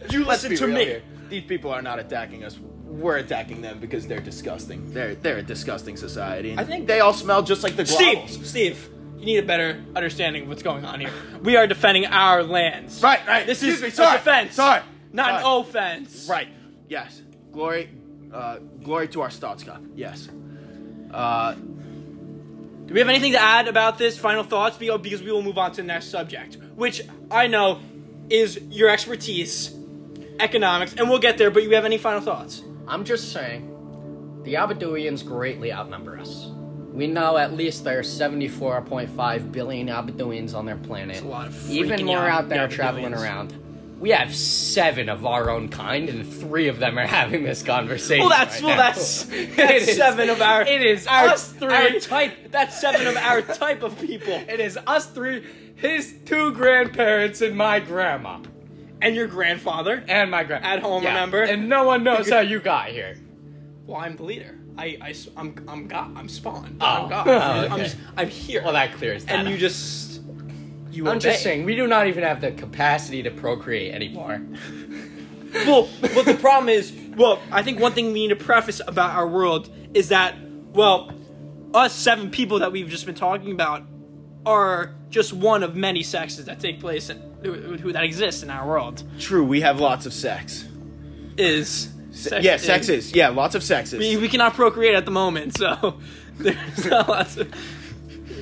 You 0.09 0.25
Let's 0.25 0.43
listen 0.43 0.49
be 0.49 0.57
to 0.57 0.65
real 0.65 0.75
me. 0.75 0.85
here. 0.85 1.01
These 1.29 1.43
people 1.43 1.71
are 1.71 1.81
not 1.83 1.99
attacking 1.99 2.43
us. 2.43 2.57
We're 2.95 3.17
attacking 3.17 3.61
them 3.61 3.79
because 3.79 4.07
they're 4.07 4.19
disgusting. 4.21 4.93
They're 4.93 5.15
they're 5.15 5.37
a 5.37 5.43
disgusting 5.43 5.97
society. 5.97 6.51
And 6.51 6.59
I 6.59 6.63
think- 6.63 6.87
they 6.87 6.99
all 7.01 7.13
smell 7.13 7.41
just 7.43 7.61
like 7.63 7.75
the 7.75 7.85
Steve, 7.85 8.17
globals. 8.19 8.45
Steve, 8.45 8.89
you 9.17 9.25
need 9.25 9.37
a 9.37 9.43
better 9.43 9.83
understanding 9.95 10.43
of 10.43 10.49
what's 10.49 10.63
going 10.63 10.85
on 10.85 10.99
here. 11.01 11.11
We 11.43 11.57
are 11.57 11.67
defending 11.67 12.05
our 12.07 12.43
lands. 12.43 13.01
Right, 13.03 13.19
right. 13.27 13.45
This 13.45 13.57
Excuse 13.61 13.75
is 13.77 13.81
me, 13.81 13.87
a 13.89 13.91
sorry, 13.91 14.17
defense. 14.17 14.55
sorry, 14.55 14.81
Not 15.11 15.41
an 15.41 15.45
offense. 15.45 16.27
Right. 16.29 16.47
Yes. 16.89 17.21
Glory, 17.51 17.89
uh, 18.33 18.57
glory 18.83 19.07
to 19.09 19.21
our 19.21 19.29
Stotska. 19.29 19.79
Yes. 19.95 20.29
Uh, 21.13 21.53
Do 22.85 22.93
we 22.93 22.99
have 22.99 23.09
anything 23.09 23.31
to 23.33 23.41
add 23.41 23.67
about 23.67 23.97
this? 23.97 24.17
Final 24.17 24.43
thoughts? 24.43 24.77
Because 24.77 25.21
we 25.23 25.31
will 25.31 25.41
move 25.41 25.57
on 25.57 25.71
to 25.71 25.77
the 25.81 25.87
next 25.87 26.09
subject, 26.11 26.57
which 26.75 27.01
I 27.31 27.47
know 27.47 27.79
is 28.29 28.59
your 28.69 28.89
expertise, 28.89 29.73
economics, 30.39 30.93
and 30.93 31.09
we'll 31.09 31.19
get 31.19 31.37
there. 31.37 31.49
But 31.49 31.63
you 31.63 31.71
have 31.75 31.85
any 31.85 31.97
final 31.97 32.21
thoughts? 32.21 32.61
I'm 32.87 33.03
just 33.03 33.31
saying, 33.31 33.71
the 34.43 34.55
Abadooians 34.55 35.25
greatly 35.25 35.73
outnumber 35.73 36.19
us. 36.19 36.51
We 36.91 37.07
know 37.07 37.37
at 37.37 37.53
least 37.53 37.83
there's 37.83 38.07
74.5 38.07 39.51
billion 39.51 39.87
Abadooians 39.87 40.53
on 40.55 40.65
their 40.65 40.77
planet. 40.77 41.21
a 41.21 41.27
lot 41.27 41.47
of 41.47 41.69
Even 41.69 42.05
more 42.05 42.27
out 42.27 42.47
there 42.47 42.67
traveling 42.67 43.13
around. 43.13 43.53
We 43.99 44.09
have 44.11 44.35
seven 44.35 45.09
of 45.09 45.25
our 45.25 45.49
own 45.49 45.69
kind, 45.69 46.09
and 46.09 46.31
three 46.31 46.67
of 46.67 46.79
them 46.79 46.97
are 46.99 47.07
having 47.21 47.43
this 47.43 47.63
conversation. 47.63 48.27
Well, 48.27 48.37
that's 48.37 48.61
right 48.61 48.67
well, 48.67 48.77
now. 48.77 48.83
that's 48.91 49.23
that's 49.55 49.87
is- 49.87 49.97
seven 49.97 50.29
of 50.29 50.41
our. 50.41 50.61
It 50.61 50.85
is 50.85 51.07
our, 51.07 51.27
us 51.29 51.51
three. 51.51 51.73
Our 51.73 51.99
type. 51.99 52.51
That's 52.51 52.79
seven 52.79 53.07
of 53.07 53.17
our 53.17 53.41
type 53.41 53.83
of 53.83 53.99
people. 53.99 54.33
It 54.47 54.59
is 54.59 54.77
us 54.85 55.07
three, 55.07 55.43
his 55.75 56.13
two 56.25 56.51
grandparents, 56.53 57.41
and 57.41 57.57
my 57.57 57.79
grandma. 57.79 58.39
And 59.01 59.15
your 59.15 59.27
grandfather. 59.27 60.03
And 60.07 60.31
my 60.31 60.43
grandma. 60.43 60.67
At 60.67 60.79
home, 60.79 61.05
remember? 61.05 61.43
And 61.43 61.69
no 61.69 61.83
one 61.85 62.03
knows 62.03 62.29
how 62.31 62.39
you 62.39 62.59
got 62.59 62.89
here. 62.89 63.17
Well, 63.85 63.97
I'm 63.97 64.15
the 64.15 64.23
leader. 64.23 64.57
I, 64.77 64.97
I, 65.01 65.15
am 65.37 65.55
I'm 65.67 65.87
God. 65.87 66.17
I'm 66.17 66.27
spawned. 66.27 66.77
Oh. 66.81 66.85
I'm 66.85 67.09
God. 67.09 67.27
Oh, 67.71 67.73
I'm, 67.73 67.79
just, 67.79 67.97
I'm 68.17 68.29
here. 68.29 68.63
Well, 68.63 68.73
that 68.73 68.93
clears 68.93 69.25
that 69.25 69.35
and 69.35 69.47
up. 69.47 69.51
you 69.51 69.57
just, 69.57 70.21
you 70.91 71.03
I'm 71.07 71.17
obey. 71.17 71.19
just 71.19 71.43
saying, 71.43 71.65
we 71.65 71.75
do 71.75 71.87
not 71.87 72.07
even 72.07 72.23
have 72.23 72.41
the 72.41 72.51
capacity 72.51 73.23
to 73.23 73.31
procreate 73.31 73.93
anymore. 73.93 74.41
Well, 75.65 75.87
but 76.01 76.25
the 76.25 76.33
problem 76.33 76.67
is, 76.67 76.91
well, 77.15 77.41
I 77.49 77.63
think 77.63 77.79
one 77.79 77.93
thing 77.93 78.07
we 78.07 78.27
need 78.27 78.27
to 78.27 78.35
preface 78.35 78.81
about 78.85 79.15
our 79.15 79.25
world 79.25 79.69
is 79.93 80.09
that, 80.09 80.35
well, 80.73 81.13
us 81.73 81.93
seven 81.93 82.29
people 82.29 82.59
that 82.59 82.73
we've 82.73 82.89
just 82.89 83.05
been 83.05 83.15
talking 83.15 83.53
about 83.53 83.83
are 84.45 84.91
just 85.09 85.33
one 85.33 85.63
of 85.63 85.75
many 85.75 86.03
sexes 86.03 86.45
that 86.45 86.59
take 86.59 86.79
place 86.79 87.09
in, 87.09 87.21
who, 87.43 87.53
who- 87.77 87.91
that 87.93 88.03
exists 88.03 88.43
in 88.43 88.49
our 88.49 88.67
world. 88.67 89.03
true. 89.19 89.43
We 89.45 89.61
have 89.61 89.79
lots 89.79 90.05
of 90.05 90.13
sex. 90.13 90.65
Is 91.37 91.89
sex 92.11 92.45
yeah, 92.45 92.57
sex 92.57 92.87
is. 92.89 93.13
Yeah, 93.13 93.29
lots 93.29 93.55
of 93.55 93.63
sexes. 93.63 93.99
We, 93.99 94.15
we 94.17 94.29
cannot 94.29 94.53
procreate 94.53 94.95
at 94.95 95.03
the 95.05 95.11
moment, 95.11 95.57
so 95.57 95.99
there's 96.37 96.85
not 96.85 97.09
lots 97.09 97.37
of. 97.37 97.53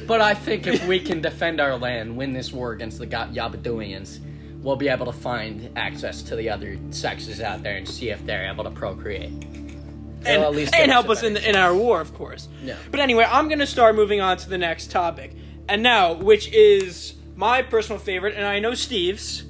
But 0.08 0.22
I 0.22 0.34
think 0.34 0.68
if 0.68 0.86
we 0.88 1.00
can 1.00 1.22
defend 1.22 1.60
our 1.62 1.78
land, 1.78 2.16
win 2.18 2.34
this 2.34 2.52
war 2.52 2.74
against 2.74 3.00
the 3.00 3.06
Ga- 3.06 3.30
Yabadooians, 3.30 4.20
we'll 4.62 4.76
be 4.76 4.90
able 4.90 5.06
to 5.08 5.12
find 5.14 5.72
access 5.78 6.22
to 6.24 6.36
the 6.36 6.50
other 6.50 6.78
sexes 6.92 7.42
out 7.42 7.64
there 7.64 7.78
and 7.78 7.88
see 7.88 8.10
if 8.10 8.24
they're 8.26 8.46
able 8.52 8.64
to 8.66 8.72
procreate. 8.72 9.32
and, 9.32 10.26
They'll 10.26 10.44
at 10.44 10.52
least 10.54 10.74
and 10.76 10.86
give 10.86 10.92
help 10.94 11.10
us 11.10 11.24
in, 11.24 11.34
better 11.36 11.48
in 11.50 11.56
our 11.56 11.74
war, 11.74 12.00
of 12.02 12.14
course. 12.14 12.48
Yeah. 12.64 12.76
But 12.92 13.00
anyway, 13.00 13.26
I'm 13.28 13.48
going 13.48 13.60
to 13.60 13.68
start 13.68 13.96
moving 13.96 14.22
on 14.22 14.38
to 14.38 14.50
the 14.50 14.58
next 14.58 14.92
topic. 14.92 15.34
And 15.68 15.82
now, 15.82 16.14
which 16.14 16.52
is 16.52 17.14
my 17.36 17.62
personal 17.62 18.00
favorite, 18.00 18.36
and 18.36 18.46
I 18.46 18.60
know 18.60 18.74
Steve's, 18.74 19.44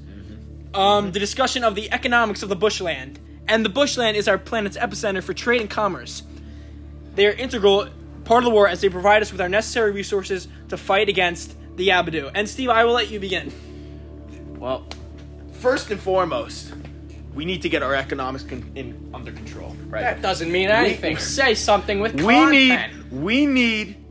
um, 0.73 1.11
the 1.11 1.19
discussion 1.19 1.63
of 1.63 1.75
the 1.75 1.91
economics 1.91 2.43
of 2.43 2.49
the 2.49 2.55
bushland. 2.55 3.19
And 3.47 3.65
the 3.65 3.69
bushland 3.69 4.15
is 4.17 4.27
our 4.27 4.37
planet's 4.37 4.77
epicenter 4.77 5.21
for 5.21 5.33
trade 5.33 5.61
and 5.61 5.69
commerce. 5.69 6.23
They 7.15 7.27
are 7.27 7.31
integral 7.31 7.89
part 8.23 8.43
of 8.43 8.45
the 8.45 8.51
war 8.51 8.67
as 8.67 8.81
they 8.81 8.89
provide 8.89 9.21
us 9.21 9.31
with 9.31 9.41
our 9.41 9.49
necessary 9.49 9.91
resources 9.91 10.47
to 10.69 10.77
fight 10.77 11.09
against 11.09 11.55
the 11.75 11.89
Yabadu. 11.89 12.31
And 12.33 12.47
Steve, 12.47 12.69
I 12.69 12.85
will 12.85 12.93
let 12.93 13.11
you 13.11 13.19
begin. 13.19 13.51
Well, 14.57 14.85
first 15.53 15.91
and 15.91 15.99
foremost, 15.99 16.73
we 17.33 17.45
need 17.45 17.61
to 17.63 17.69
get 17.69 17.83
our 17.83 17.95
economics 17.95 18.43
con- 18.43 18.71
in, 18.75 19.09
under 19.13 19.31
control. 19.31 19.75
Right. 19.87 20.01
That 20.01 20.21
doesn't 20.21 20.51
mean 20.51 20.69
anything. 20.69 21.17
Say 21.19 21.55
something 21.55 21.99
with 21.99 22.21
we 22.21 22.45
need 22.45 22.79
we 23.11 23.45
need 23.45 24.02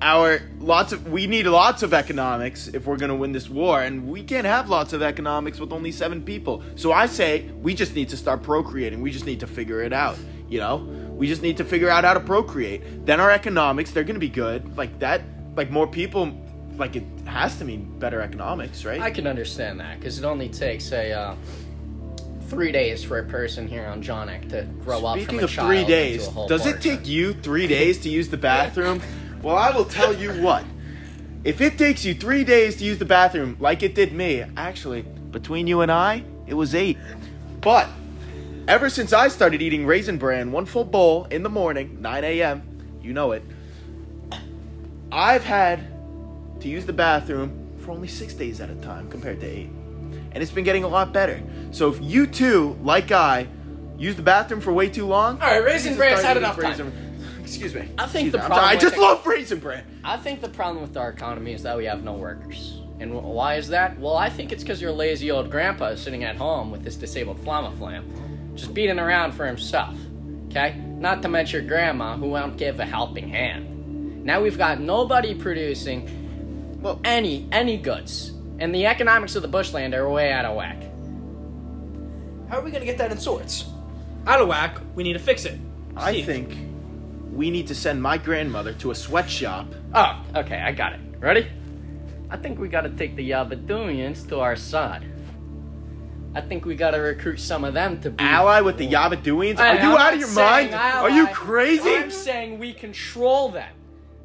our 0.00 0.40
lots 0.60 0.92
of 0.92 1.10
we 1.10 1.26
need 1.26 1.46
lots 1.46 1.82
of 1.82 1.92
economics 1.92 2.68
if 2.68 2.86
we're 2.86 2.96
going 2.96 3.08
to 3.08 3.16
win 3.16 3.32
this 3.32 3.48
war 3.48 3.82
and 3.82 4.08
we 4.08 4.22
can't 4.22 4.46
have 4.46 4.68
lots 4.68 4.92
of 4.92 5.02
economics 5.02 5.58
with 5.58 5.72
only 5.72 5.90
7 5.90 6.22
people. 6.22 6.62
So 6.76 6.92
I 6.92 7.06
say 7.06 7.48
we 7.62 7.74
just 7.74 7.94
need 7.94 8.08
to 8.10 8.16
start 8.16 8.42
procreating. 8.42 9.02
We 9.02 9.10
just 9.10 9.26
need 9.26 9.40
to 9.40 9.46
figure 9.46 9.82
it 9.82 9.92
out, 9.92 10.16
you 10.48 10.60
know? 10.60 10.76
We 10.76 11.26
just 11.26 11.42
need 11.42 11.56
to 11.56 11.64
figure 11.64 11.90
out 11.90 12.04
how 12.04 12.14
to 12.14 12.20
procreate. 12.20 13.06
Then 13.06 13.20
our 13.20 13.30
economics, 13.30 13.90
they're 13.90 14.04
going 14.04 14.14
to 14.14 14.20
be 14.20 14.28
good. 14.28 14.76
Like 14.76 14.98
that 15.00 15.22
like 15.56 15.70
more 15.70 15.88
people 15.88 16.32
like 16.76 16.94
it 16.94 17.04
has 17.24 17.58
to 17.58 17.64
mean 17.64 17.98
better 17.98 18.20
economics, 18.20 18.84
right? 18.84 19.00
I 19.00 19.10
can 19.10 19.26
understand 19.26 19.80
that 19.80 19.98
because 19.98 20.18
it 20.18 20.24
only 20.24 20.48
takes 20.48 20.92
a 20.92 21.12
uh, 21.12 21.36
three 22.48 22.70
days 22.70 23.02
for 23.02 23.18
a 23.18 23.24
person 23.24 23.66
here 23.66 23.86
on 23.86 24.02
Jonek 24.02 24.48
to 24.50 24.62
grow 24.84 25.04
up 25.04 25.16
Speaking 25.16 25.40
from 25.40 25.40
a 25.40 25.42
of 25.44 25.50
three 25.50 25.84
days, 25.84 26.28
does 26.46 26.66
it 26.66 26.80
take 26.80 27.06
you 27.06 27.34
three 27.34 27.66
days 27.66 27.98
to 28.02 28.08
use 28.08 28.28
the 28.28 28.36
bathroom? 28.50 29.02
Well, 29.42 29.56
I 29.56 29.70
will 29.70 29.84
tell 29.84 30.14
you 30.14 30.32
what. 30.42 30.64
If 31.44 31.60
it 31.60 31.78
takes 31.78 32.04
you 32.04 32.14
three 32.14 32.44
days 32.44 32.76
to 32.76 32.84
use 32.84 32.98
the 32.98 33.04
bathroom, 33.04 33.56
like 33.60 33.82
it 33.82 33.94
did 33.94 34.12
me, 34.12 34.44
actually, 34.56 35.02
between 35.02 35.66
you 35.66 35.80
and 35.82 35.90
I, 35.90 36.24
it 36.46 36.54
was 36.54 36.74
eight. 36.74 36.98
But 37.60 37.88
ever 38.66 38.90
since 38.90 39.12
I 39.12 39.28
started 39.28 39.62
eating 39.62 39.86
raisin 39.86 40.18
bran, 40.18 40.52
one 40.52 40.66
full 40.66 40.84
bowl 40.84 41.24
in 41.26 41.42
the 41.42 41.48
morning, 41.48 42.02
9 42.02 42.24
a.m., 42.24 42.62
you 43.02 43.12
know 43.12 43.32
it, 43.32 43.42
I've 45.10 45.44
had 45.44 45.80
to 46.60 46.68
use 46.68 46.84
the 46.84 46.92
bathroom 46.92 47.70
for 47.78 47.92
only 47.92 48.08
six 48.08 48.34
days 48.34 48.60
at 48.60 48.68
a 48.68 48.74
time 48.76 49.08
compared 49.08 49.40
to 49.40 49.46
eight. 49.46 49.70
And 50.32 50.42
it's 50.42 50.52
been 50.52 50.64
getting 50.64 50.84
a 50.84 50.88
lot 50.88 51.12
better. 51.12 51.42
So 51.70 51.88
if 51.88 52.02
you 52.02 52.26
too, 52.26 52.76
like 52.82 53.12
I, 53.12 53.46
use 53.96 54.16
the 54.16 54.22
bathroom 54.22 54.60
for 54.60 54.72
way 54.72 54.88
too 54.88 55.06
long. 55.06 55.40
All 55.40 55.48
right, 55.48 55.64
Raisin 55.64 55.96
Bran's 55.96 56.22
had 56.22 56.36
enough 56.36 56.56
time. 56.56 56.70
Raisin- 56.70 57.07
Excuse 57.48 57.74
me. 57.74 57.88
I 57.98 58.06
think 58.06 58.26
Excuse 58.28 58.32
the 58.32 58.38
me. 58.38 58.42
I'm 58.44 58.48
problem 58.50 58.68
I 58.68 58.74
with 58.74 58.82
just 58.82 58.94
it- 58.96 59.00
love 59.00 59.26
Raisin 59.26 59.58
Bran. 59.58 59.84
I 60.04 60.16
think 60.16 60.40
the 60.40 60.48
problem 60.48 60.82
with 60.82 60.96
our 60.96 61.10
economy 61.10 61.52
is 61.52 61.62
that 61.62 61.76
we 61.76 61.84
have 61.86 62.02
no 62.04 62.12
workers. 62.14 62.80
And 63.00 63.14
why 63.14 63.54
is 63.54 63.68
that? 63.68 63.98
Well, 63.98 64.16
I 64.16 64.28
think 64.28 64.50
it's 64.52 64.62
because 64.62 64.82
your 64.82 64.90
lazy 64.92 65.30
old 65.30 65.50
grandpa 65.50 65.88
is 65.88 66.00
sitting 66.00 66.24
at 66.24 66.36
home 66.36 66.70
with 66.70 66.84
his 66.84 66.96
disabled 66.96 67.38
flama 67.44 67.76
flam, 67.78 68.52
just 68.56 68.74
beating 68.74 68.98
around 68.98 69.32
for 69.32 69.46
himself. 69.46 69.96
Okay? 70.50 70.76
Not 70.98 71.22
to 71.22 71.28
mention 71.28 71.60
your 71.60 71.68
grandma, 71.68 72.16
who 72.16 72.28
won't 72.28 72.56
give 72.56 72.80
a 72.80 72.84
helping 72.84 73.28
hand. 73.28 74.24
Now 74.24 74.40
we've 74.40 74.58
got 74.58 74.80
nobody 74.80 75.34
producing 75.34 76.78
Well, 76.82 77.00
any 77.04 77.48
any 77.52 77.76
goods, 77.76 78.32
and 78.58 78.74
the 78.74 78.86
economics 78.86 79.36
of 79.36 79.42
the 79.42 79.48
bushland 79.48 79.94
are 79.94 80.08
way 80.08 80.32
out 80.32 80.44
of 80.44 80.56
whack. 80.56 80.82
How 82.48 82.58
are 82.58 82.62
we 82.62 82.70
gonna 82.70 82.84
get 82.84 82.98
that 82.98 83.10
in 83.12 83.18
sorts? 83.18 83.66
Out 84.26 84.40
of 84.40 84.48
whack. 84.48 84.78
We 84.94 85.02
need 85.02 85.12
to 85.14 85.18
fix 85.18 85.44
it. 85.44 85.58
I 85.96 86.12
Steve. 86.12 86.26
think 86.26 86.56
we 87.38 87.50
need 87.52 87.68
to 87.68 87.74
send 87.74 88.02
my 88.02 88.18
grandmother 88.18 88.72
to 88.72 88.90
a 88.90 88.94
sweatshop. 88.96 89.72
Oh, 89.94 90.20
okay, 90.34 90.56
I 90.58 90.72
got 90.72 90.94
it. 90.94 91.00
Ready? 91.20 91.46
I 92.30 92.36
think 92.36 92.58
we 92.58 92.66
gotta 92.68 92.90
take 92.90 93.14
the 93.14 93.30
Yabadoonians 93.30 94.28
to 94.30 94.40
our 94.40 94.56
side. 94.56 95.06
I 96.34 96.40
think 96.40 96.64
we 96.64 96.74
gotta 96.74 97.00
recruit 97.00 97.38
some 97.38 97.62
of 97.62 97.74
them 97.74 98.00
to 98.00 98.10
be 98.10 98.24
Ally 98.24 98.60
with 98.60 98.76
the 98.76 98.88
Yabadoonians? 98.88 99.58
Hey, 99.58 99.78
Are 99.78 99.82
you 99.84 99.92
I'm 99.92 100.00
out 100.00 100.14
of 100.14 100.18
your 100.18 100.32
mind? 100.32 100.74
ally. 100.74 101.00
Are 101.00 101.10
you 101.10 101.28
crazy? 101.28 101.94
I'm 101.94 102.10
saying 102.10 102.58
we 102.58 102.72
control 102.72 103.50
them. 103.50 103.72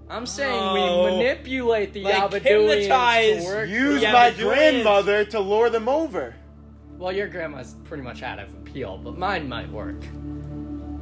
I'm 0.09 0.25
saying 0.25 0.59
No. 0.59 1.03
we 1.03 1.11
manipulate 1.11 1.93
the 1.93 2.01
Like, 2.05 2.15
Yabadoonians 2.15 2.41
hypnotise 2.41 3.43
to 3.43 3.45
work. 3.45 3.69
Use 3.69 4.01
my 4.01 4.31
grandmother 4.31 5.23
to 5.25 5.39
lure 5.39 5.69
them 5.69 5.87
over. 5.87 6.33
Well, 6.97 7.11
your 7.11 7.27
grandma's 7.27 7.75
pretty 7.83 8.01
much 8.01 8.23
out 8.23 8.39
of 8.39 8.51
appeal, 8.55 8.97
but 8.97 9.19
mine 9.19 9.47
might 9.47 9.69
work. 9.69 10.01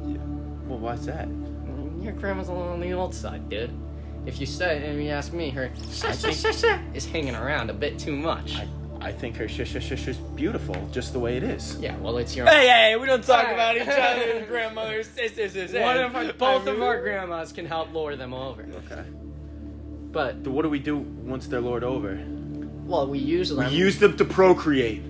Yeah. 0.04 0.18
Well, 0.66 0.78
why's 0.78 1.06
that? 1.06 1.28
Your 2.02 2.12
grandma's 2.12 2.48
a 2.48 2.52
little 2.52 2.72
on 2.72 2.80
the 2.80 2.92
old 2.92 3.14
side, 3.14 3.48
dude. 3.48 3.70
If 4.26 4.40
you 4.40 4.46
say, 4.46 4.78
if 4.78 5.00
you 5.02 5.10
ask 5.10 5.32
me, 5.32 5.50
her 5.50 5.64
I 6.04 6.12
think- 6.12 6.96
is 6.96 7.06
hanging 7.06 7.34
around 7.34 7.70
a 7.70 7.72
bit 7.74 7.98
too 7.98 8.14
much. 8.16 8.56
I, 8.56 8.68
I 9.00 9.12
think 9.12 9.36
her 9.36 9.48
shish 9.48 9.70
shish 9.72 9.84
shish 9.86 10.06
is 10.08 10.16
beautiful, 10.16 10.76
just 10.92 11.12
the 11.12 11.18
way 11.18 11.36
it 11.36 11.42
is. 11.42 11.76
Yeah, 11.80 11.96
well, 11.98 12.18
it's 12.18 12.36
your. 12.36 12.46
Hey, 12.46 12.68
hey, 12.68 12.96
we 12.96 13.06
don't 13.06 13.24
talk 13.24 13.48
about 13.48 13.76
each 13.76 13.88
other's 13.88 14.46
grandmothers, 14.48 15.08
sisters, 15.08 15.52
sisters. 15.52 15.80
One 15.82 15.96
of 15.98 16.14
our, 16.14 16.32
both 16.34 16.66
of 16.68 16.80
our 16.80 17.00
grandmas 17.00 17.52
can 17.52 17.66
help 17.66 17.92
lure 17.92 18.14
them 18.14 18.32
over. 18.32 18.62
Okay. 18.86 19.02
But 20.12 20.44
So 20.44 20.50
what 20.52 20.62
do 20.62 20.68
we 20.68 20.78
do 20.78 20.98
once 20.98 21.46
they're 21.48 21.60
lured 21.60 21.84
over? 21.84 22.20
well, 22.84 23.06
we 23.08 23.18
use 23.18 23.52
We 23.52 23.66
use 23.68 23.98
them 23.98 24.16
to 24.18 24.24
procreate. 24.24 25.02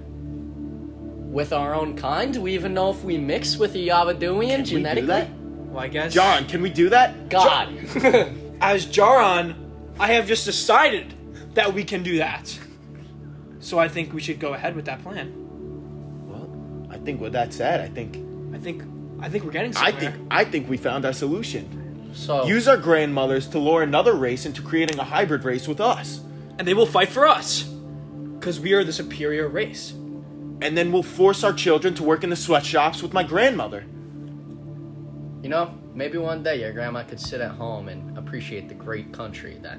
with 1.33 1.53
our 1.53 1.75
own 1.75 1.97
kind. 1.97 2.33
Do 2.33 2.41
we 2.43 2.55
even 2.55 2.73
know 2.75 2.91
if 2.91 3.03
we 3.05 3.19
mix 3.19 3.57
with 3.59 3.75
a 3.75 3.79
Yabadoonian 3.79 4.19
Can 4.21 4.39
we 4.39 4.57
do 4.57 4.63
genetically? 4.65 5.29
That? 5.73 5.75
Well, 5.75 5.85
I 5.85 5.89
guess. 5.89 6.13
John, 6.13 6.47
can 6.47 6.63
we 6.63 6.71
do 6.71 6.91
that? 6.91 7.29
God. 7.29 7.69
As 8.61 8.87
Jaron, 8.87 9.55
I 9.99 10.13
have 10.13 10.27
just 10.27 10.45
decided 10.45 11.15
that 11.55 11.73
we 11.75 11.85
can 11.85 12.03
do 12.03 12.19
that. 12.19 12.59
So 13.61 13.79
I 13.79 13.89
think 13.89 14.13
we 14.13 14.21
should 14.21 14.39
go 14.41 14.55
ahead 14.55 14.75
with 14.77 14.85
that 14.87 15.03
plan. 15.03 15.33
Well, 16.27 16.89
I 16.91 16.99
think 16.99 17.21
with 17.21 17.33
that 17.33 17.53
said, 17.53 17.81
I 17.81 17.89
think 17.89 18.17
I 18.55 18.59
think 18.59 18.83
I 19.21 19.29
think 19.29 19.45
we're 19.45 19.53
getting 19.53 19.73
somewhere. 19.73 19.93
I 19.95 19.97
think 19.99 20.15
I 20.31 20.45
think 20.45 20.69
we 20.69 20.77
found 20.77 21.05
our 21.05 21.13
solution. 21.13 22.11
so 22.15 22.45
Use 22.45 22.67
our 22.69 22.77
grandmothers 22.77 23.49
to 23.49 23.59
lure 23.59 23.83
another 23.83 24.15
race 24.15 24.47
into 24.47 24.63
creating 24.63 24.99
a 24.99 25.05
hybrid 25.05 25.45
race 25.45 25.69
with 25.69 25.81
us. 25.81 26.21
and 26.59 26.67
they 26.67 26.75
will 26.75 26.87
fight 26.87 27.09
for 27.09 27.27
us 27.27 27.63
because 28.39 28.59
we 28.61 28.73
are 28.73 28.85
the 28.85 28.93
superior 28.93 29.49
race. 29.49 29.93
And 30.61 30.77
then 30.79 30.93
we'll 30.93 31.03
force 31.03 31.43
our 31.45 31.53
children 31.53 31.95
to 31.95 32.03
work 32.05 32.23
in 32.25 32.31
the 32.31 32.37
sweatshops 32.37 33.03
with 33.03 33.13
my 33.13 33.23
grandmother. 33.25 33.85
You 35.43 35.49
know, 35.49 35.75
maybe 35.95 36.19
one 36.19 36.43
day 36.43 36.61
your 36.61 36.73
grandma 36.73 37.03
could 37.03 37.21
sit 37.21 37.41
at 37.41 37.51
home 37.53 37.89
and 37.89 38.17
appreciate 38.17 38.69
the 38.69 38.75
great 38.75 39.13
country 39.13 39.59
that, 39.63 39.79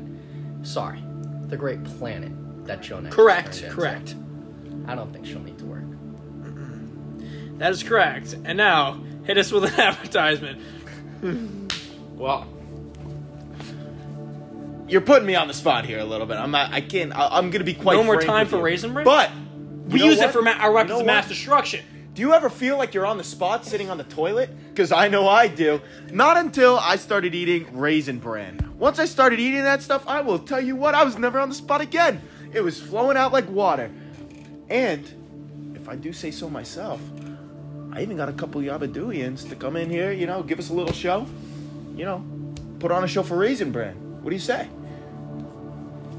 sorry, 0.63 1.01
the 1.47 1.57
great 1.57 1.83
planet 1.83 2.31
that 2.65 2.81
Joe 2.81 2.99
Nex 2.99 3.15
Correct, 3.15 3.61
into. 3.61 3.73
correct. 3.73 4.15
I 4.87 4.95
don't 4.95 5.11
think 5.13 5.25
she'll 5.25 5.39
need 5.39 5.57
to 5.59 5.65
work. 5.65 5.83
That 7.59 7.71
is 7.71 7.83
correct. 7.83 8.35
And 8.45 8.57
now 8.57 9.01
hit 9.23 9.37
us 9.37 9.51
with 9.51 9.63
an 9.65 9.79
advertisement. 9.79 10.61
Well, 12.15 12.47
you're 14.87 15.01
putting 15.01 15.25
me 15.25 15.35
on 15.35 15.47
the 15.47 15.53
spot 15.53 15.85
here 15.85 15.99
a 15.99 16.05
little 16.05 16.27
bit. 16.27 16.37
I'm 16.37 16.51
not. 16.51 16.71
I 16.71 16.79
can't. 16.81 17.11
I, 17.13 17.27
I'm 17.37 17.49
gonna 17.49 17.63
be 17.63 17.73
quite. 17.73 17.95
No 17.95 18.03
more 18.03 18.21
time 18.21 18.47
for 18.47 18.57
you. 18.57 18.63
Raisin 18.63 18.93
Bran? 18.93 19.03
But 19.03 19.31
We 19.87 19.99
you 19.99 20.05
know 20.05 20.11
use 20.11 20.21
it 20.21 20.31
for 20.31 20.41
ma- 20.41 20.51
our 20.51 20.71
weapons 20.71 20.91
You 20.91 20.95
know 20.97 21.01
of 21.01 21.05
mass 21.07 21.23
what? 21.25 21.29
destruction. 21.29 21.85
Do 22.13 22.21
you 22.21 22.33
ever 22.33 22.47
feel 22.47 22.77
like 22.77 22.93
you're 22.93 23.07
on 23.07 23.17
the 23.17 23.23
spot 23.23 23.65
sitting 23.65 23.89
on 23.89 23.97
the 23.97 24.03
toilet? 24.03 24.51
Because 24.69 24.91
I 24.91 25.07
know 25.07 25.27
I 25.27 25.47
do. 25.47 25.81
Not 26.11 26.37
until 26.37 26.77
I 26.77 26.95
started 26.97 27.33
eating 27.33 27.75
Raisin 27.75 28.19
Bran. 28.19 28.71
Once 28.77 28.99
I 28.99 29.05
started 29.05 29.39
eating 29.39 29.63
that 29.63 29.81
stuff, 29.81 30.03
I 30.07 30.21
will 30.21 30.37
tell 30.37 30.61
you 30.61 30.75
what, 30.75 30.93
I 30.93 31.03
was 31.03 31.17
never 31.17 31.39
on 31.39 31.49
the 31.49 31.55
spot 31.55 31.81
again. 31.81 32.21
It 32.53 32.61
was 32.61 32.79
flowing 32.79 33.17
out 33.17 33.33
like 33.33 33.49
water. 33.49 33.89
And, 34.69 35.73
if 35.75 35.89
I 35.89 35.95
do 35.95 36.13
say 36.13 36.29
so 36.29 36.51
myself, 36.51 37.01
I 37.91 38.03
even 38.03 38.15
got 38.15 38.29
a 38.29 38.33
couple 38.33 38.61
Yabadoonians 38.61 39.49
to 39.49 39.55
come 39.55 39.75
in 39.75 39.89
here, 39.89 40.11
you 40.11 40.27
know, 40.27 40.43
give 40.43 40.59
us 40.59 40.69
a 40.69 40.73
little 40.73 40.93
show. 40.93 41.25
You 41.95 42.05
know, 42.05 42.23
put 42.77 42.91
on 42.91 43.03
a 43.03 43.07
show 43.07 43.23
for 43.23 43.37
Raisin 43.37 43.71
Bran. 43.71 43.95
What 44.21 44.29
do 44.29 44.35
you 44.35 44.41
say? 44.41 44.69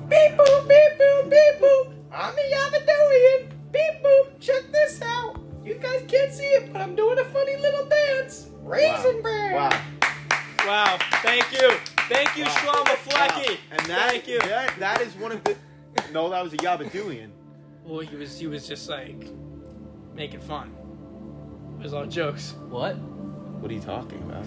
Beep 0.09 0.33
boop, 0.33 0.69
beep 0.69 0.99
boop, 0.99 1.31
beep 1.31 1.61
boop. 1.61 1.93
I'm 2.13 2.35
the 2.35 2.43
Yabadoonian. 2.43 3.49
Beep 3.71 4.03
boop. 4.03 4.41
Check 4.41 4.73
this 4.73 5.01
out. 5.01 5.44
You 5.65 5.75
guys 5.77 6.05
can't 6.07 6.31
see 6.33 6.45
it, 6.45 6.73
but 6.73 6.83
I'm 6.83 6.95
doing 6.95 7.19
a 7.19 7.25
funny 7.25 7.57
little 7.57 7.87
dance. 7.87 8.51
Raisin 8.61 9.23
Bran. 9.23 9.55
Wow. 9.55 9.83
Wow. 10.67 10.99
Thank 11.23 11.51
you. 11.53 11.71
Thank 12.09 12.37
you, 12.37 12.45
Shlama 12.45 12.95
Flecky. 12.97 13.57
And 13.71 13.81
that, 13.87 14.11
Thank 14.11 14.29
you. 14.29 14.39
that, 14.41 14.79
that 14.79 15.01
is 15.01 15.15
one 15.15 15.33
of 15.33 15.43
the. 15.43 15.57
No, 16.13 16.29
that 16.29 16.43
was 16.45 16.53
a 16.53 16.59
Yabadoonian. 16.59 17.31
Well, 17.83 18.01
he 18.01 18.15
was 18.15 18.39
he 18.39 18.47
was 18.47 18.69
just 18.69 18.91
like 18.91 19.31
making 20.15 20.41
fun. 20.41 20.71
It 21.79 21.83
was 21.83 21.95
all 21.95 22.07
jokes. 22.07 22.55
What? 22.69 22.99
What 22.99 23.71
are 23.71 23.75
you 23.75 23.81
talking 23.81 24.23
about? 24.23 24.45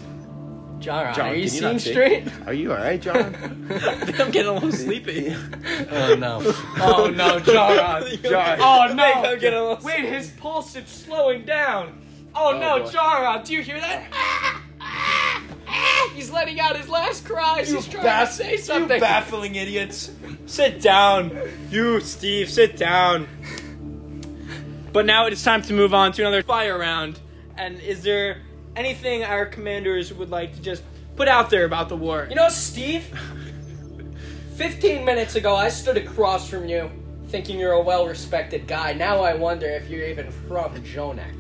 John, 0.80 1.14
John, 1.16 1.30
are 1.30 1.36
you 1.36 1.36
can 1.36 1.42
you 1.44 1.48
seeing 1.50 1.80
see? 1.80 1.92
straight? 1.92 2.28
Are 2.46 2.54
you 2.54 2.72
alright, 2.72 3.02
John? 3.02 3.18
I 3.72 4.06
think 4.06 4.20
I'm 4.20 4.32
getting 4.32 4.50
a 4.50 4.54
little 4.54 4.72
sleepy. 4.72 5.36
oh 5.92 6.16
no. 6.16 6.42
Oh 6.80 7.12
no, 7.14 7.40
John. 7.40 8.04
John. 8.24 8.58
Oh 8.62 8.82
I 8.82 8.94
no. 8.94 9.04
I'm 9.04 9.40
getting 9.40 9.58
a 9.60 9.64
little 9.70 9.84
Wait, 9.84 10.06
his 10.06 10.30
pulse 10.32 10.76
is 10.76 10.88
slowing 10.88 11.46
down. 11.46 12.04
Oh, 12.36 12.54
Oh, 12.54 12.60
no, 12.60 12.84
boy. 12.84 12.92
Jara, 12.92 13.42
do 13.44 13.54
you 13.54 13.64
hear 13.64 13.80
that? 13.80 14.62
He's 16.14 16.30
letting 16.30 16.60
out 16.60 16.78
his 16.78 16.88
last 16.88 17.26
cries. 17.26 17.72
He's 17.72 17.88
trying 17.88 18.06
baff- 18.06 18.28
to 18.28 18.34
say 18.34 18.58
something. 18.58 18.96
You 18.98 19.02
baffling 19.02 19.56
idiots. 19.56 20.12
Sit 20.46 20.82
down. 20.82 21.36
You, 21.72 22.00
Steve, 22.00 22.50
sit 22.50 22.78
down. 22.78 23.28
But 24.94 25.06
now 25.06 25.26
it 25.28 25.34
is 25.34 25.44
time 25.44 25.62
to 25.64 25.74
move 25.74 25.94
on 25.94 26.12
to 26.14 26.22
another 26.22 26.44
fire 26.44 26.78
round. 26.78 27.20
And 27.58 27.80
is 27.80 28.04
there 28.04 28.42
anything 28.78 29.24
our 29.24 29.46
commanders 29.46 30.14
would 30.14 30.30
like 30.30 30.54
to 30.56 30.62
just 30.62 30.84
put 31.16 31.28
out 31.28 31.50
there 31.50 31.66
about 31.66 31.90
the 31.90 31.98
war? 31.98 32.28
You 32.30 32.36
know, 32.36 32.50
Steve, 32.50 33.06
15 34.56 35.04
minutes 35.04 35.36
ago 35.36 35.56
I 35.56 35.70
stood 35.70 35.98
across 35.98 36.50
from 36.50 36.68
you 36.68 36.90
thinking 37.28 37.60
you're 37.60 37.74
a 37.74 37.82
well 37.82 38.08
respected 38.08 38.68
guy. 38.68 38.94
Now 38.94 39.22
I 39.22 39.34
wonder 39.34 39.68
if 39.68 39.90
you're 39.90 40.06
even 40.06 40.32
from 40.32 40.74
Jonak. 40.84 41.34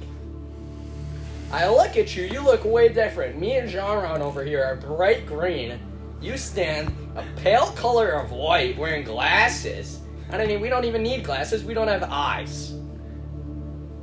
I 1.51 1.69
look 1.69 1.95
at 1.95 2.13
you, 2.15 2.25
you 2.25 2.41
look 2.41 2.65
way 2.65 2.89
different. 2.89 3.39
Me 3.39 3.55
and 3.55 3.69
Jean 3.69 4.21
over 4.21 4.43
here 4.43 4.63
are 4.63 4.75
bright 4.75 5.25
green. 5.25 5.79
You 6.19 6.35
stand 6.35 6.93
a 7.15 7.23
pale 7.37 7.67
color 7.67 8.09
of 8.09 8.31
white 8.31 8.77
wearing 8.77 9.05
glasses. 9.05 10.01
I 10.29 10.45
mean, 10.45 10.59
we 10.59 10.67
don't 10.67 10.83
even 10.83 11.03
need 11.03 11.23
glasses, 11.23 11.63
we 11.63 11.73
don't 11.73 11.87
have 11.87 12.03
eyes. 12.03 12.73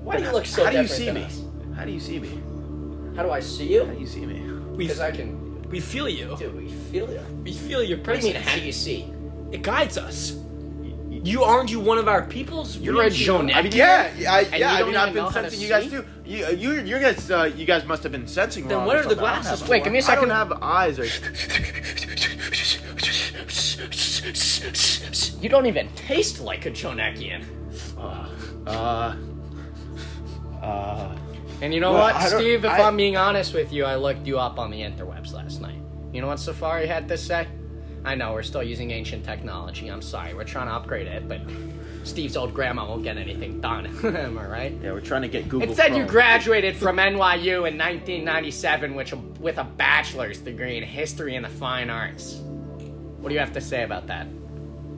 Why 0.00 0.17
do 0.17 0.23
you 0.23 0.33
look 0.33 0.47
so 0.47 0.64
How 0.64 0.71
do 0.71 0.79
you 0.79 0.83
different 0.85 1.03
see 1.03 1.11
me? 1.11 1.23
us? 1.25 1.76
How 1.76 1.85
do 1.85 1.93
you 1.93 2.00
see 2.00 2.19
me? 2.19 2.41
How 3.16 3.23
do 3.23 3.30
I 3.30 3.40
see 3.40 3.73
you? 3.75 3.85
How 3.85 3.90
do 3.92 3.94
you? 3.94 4.00
you 4.00 4.06
see 4.06 4.26
me? 4.26 4.40
Because 4.76 5.00
I 5.00 5.11
can. 5.12 5.62
we 5.71 5.80
feel 5.80 6.09
you. 6.09 6.35
Dude, 6.38 6.54
we 6.56 6.68
feel 6.68 7.11
you. 7.11 7.21
We 7.44 7.52
feel 7.52 7.83
your 7.83 7.99
What 7.99 8.06
do 8.06 8.12
you 8.26 8.33
presence. 8.33 8.35
mean, 8.35 8.42
how 8.42 8.54
do 8.56 8.62
you 8.64 8.73
see? 8.73 9.12
It 9.52 9.62
guides 9.62 9.97
us. 9.99 10.37
You 11.11 11.42
aren't 11.44 11.71
you 11.71 11.80
one 11.80 11.97
of 11.99 12.06
our 12.09 12.23
peoples? 12.26 12.76
You're 12.76 12.94
a 12.94 12.97
Wouldn't 13.04 13.18
you- 13.18 13.33
Jonak. 13.33 13.54
I 13.54 13.62
mean, 13.62 13.73
yeah, 13.73 14.11
yeah, 14.18 14.33
I, 14.35 14.40
yeah. 14.40 14.73
I 14.73 14.78
don't 14.80 14.88
mean, 14.88 14.97
even 14.97 14.97
I've 14.97 15.09
know 15.09 15.12
been 15.14 15.23
how 15.23 15.28
to 15.28 15.33
sensing 15.50 15.61
you 15.61 15.68
guys 15.68 15.85
see? 15.85 15.90
too. 15.90 16.04
You, 16.26 16.47
you, 16.50 16.73
you 16.83 16.99
guys, 16.99 17.30
uh, 17.30 17.50
you 17.56 17.64
guys 17.64 17.87
must 17.87 18.02
have 18.02 18.12
been 18.12 18.26
sensing. 18.26 18.68
Then 18.68 18.78
wrong 18.78 18.87
what 18.87 18.97
or 18.97 19.00
are 19.00 19.02
the 19.04 19.09
something. 19.11 19.25
I 19.26 19.33
don't 19.35 19.42
glasses 19.42 19.61
have- 19.61 19.66
for? 19.68 19.71
Wait, 19.73 19.85
give 19.85 19.92
me 19.92 20.00
a 20.00 20.04
I 20.06 20.14
don't 20.16 20.30
have 20.30 20.52
eyes 20.61 20.99
or. 20.99 21.06
You 25.40 25.49
don't 25.50 25.66
even 25.66 25.88
taste 25.94 26.40
like 26.40 26.66
a 26.66 26.71
Jonakian. 26.71 27.44
Uh. 28.66 29.16
Uh. 30.62 31.16
And 31.64 31.73
you 31.73 31.80
know 31.80 31.94
Well, 31.94 32.12
what, 32.12 32.28
Steve? 32.28 32.66
If 32.66 32.71
I- 32.71 32.83
I'm 32.83 32.94
being 32.99 33.16
honest 33.16 33.54
with 33.54 33.73
you, 33.73 33.87
I 33.87 33.97
looked 33.97 34.26
you 34.26 34.38
up 34.38 34.59
on 34.59 34.71
the 34.71 34.83
interwebs 34.83 35.33
last 35.33 35.62
night. 35.62 35.80
You 36.12 36.21
know 36.21 36.26
what 36.26 36.38
Safari 36.38 36.87
had 36.87 37.09
to 37.09 37.16
say? 37.16 37.49
I 38.04 38.14
know 38.14 38.35
we're 38.35 38.42
still 38.42 38.62
using 38.62 38.90
ancient 38.90 39.25
technology. 39.25 39.88
I'm 39.88 40.02
sorry. 40.02 40.35
We're 40.35 40.44
trying 40.44 40.66
to 40.66 40.75
upgrade 40.75 41.06
it, 41.06 41.26
but 41.26 41.40
Steve's 42.02 42.37
old 42.37 42.52
grandma 42.52 42.87
won't 42.87 43.02
get 43.02 43.16
anything 43.16 43.62
done. 43.62 43.87
Am 44.04 44.37
I 44.37 44.47
right? 44.47 44.78
Yeah, 44.83 44.92
we're 44.92 45.00
trying 45.00 45.23
to 45.23 45.28
get 45.28 45.49
Google. 45.49 45.71
It 45.71 45.75
said 45.75 45.97
you 45.97 46.04
graduated 46.04 46.76
from 46.76 46.99
NYU 46.99 47.66
in 47.66 47.78
1997 47.78 48.94
which, 48.94 49.14
with 49.40 49.56
a 49.56 49.64
bachelor's 49.64 50.40
degree 50.40 50.76
in 50.76 50.83
history 50.83 51.35
and 51.35 51.47
the 51.47 51.49
fine 51.49 51.88
arts. 51.88 52.40
What 52.42 53.30
do 53.30 53.35
you 53.35 53.40
have 53.40 53.54
to 53.54 53.62
say 53.62 53.85
about 53.85 54.06
that? 54.09 54.26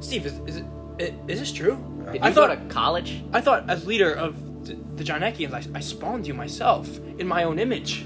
Steve, 0.00 0.26
is, 0.26 0.40
is, 0.48 0.56
it, 0.98 1.14
is 1.28 1.38
this 1.38 1.52
true? 1.52 1.76
Did 2.06 2.16
you 2.16 2.20
I 2.22 2.32
go 2.32 2.48
thought 2.48 2.68
to 2.68 2.74
college? 2.74 3.22
I 3.32 3.40
thought 3.40 3.70
as 3.70 3.86
leader 3.86 4.12
of 4.12 4.36
the, 4.66 4.76
the 4.96 5.04
Jonekians, 5.04 5.52
I, 5.52 5.62
I 5.78 5.80
spawned 5.80 6.26
you 6.26 6.34
myself 6.34 6.98
in 7.18 7.26
my 7.26 7.44
own 7.44 7.58
image. 7.58 8.04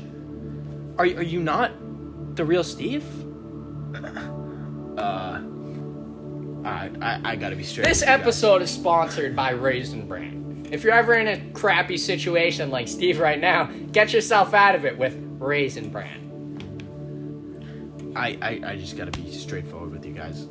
Are 0.98 1.06
you- 1.06 1.16
are 1.18 1.22
you 1.22 1.40
not 1.40 1.72
the 2.36 2.44
real 2.44 2.62
Steve? 2.64 3.04
Uh, 4.98 5.40
I, 6.64 6.90
I, 7.00 7.20
I 7.24 7.36
gotta 7.36 7.56
be 7.56 7.62
straight. 7.64 7.86
This 7.86 8.00
with 8.00 8.08
you 8.08 8.14
guys. 8.16 8.20
episode 8.20 8.62
is 8.62 8.70
sponsored 8.70 9.34
by 9.34 9.50
Raisin 9.50 10.06
Bran. 10.06 10.66
If 10.70 10.84
you're 10.84 10.92
ever 10.92 11.14
in 11.14 11.26
a 11.28 11.50
crappy 11.52 11.96
situation 11.96 12.70
like 12.70 12.86
Steve 12.86 13.18
right 13.18 13.40
now, 13.40 13.64
get 13.92 14.12
yourself 14.12 14.52
out 14.54 14.74
of 14.74 14.84
it 14.84 14.96
with 14.98 15.16
Raisin 15.38 15.88
Bran. 15.90 16.26
I, 18.14 18.38
I, 18.42 18.60
I 18.72 18.76
just 18.76 18.96
gotta 18.96 19.10
be 19.10 19.30
straightforward 19.32 19.90
with 19.92 20.04
you 20.04 20.12
guys. 20.12 20.48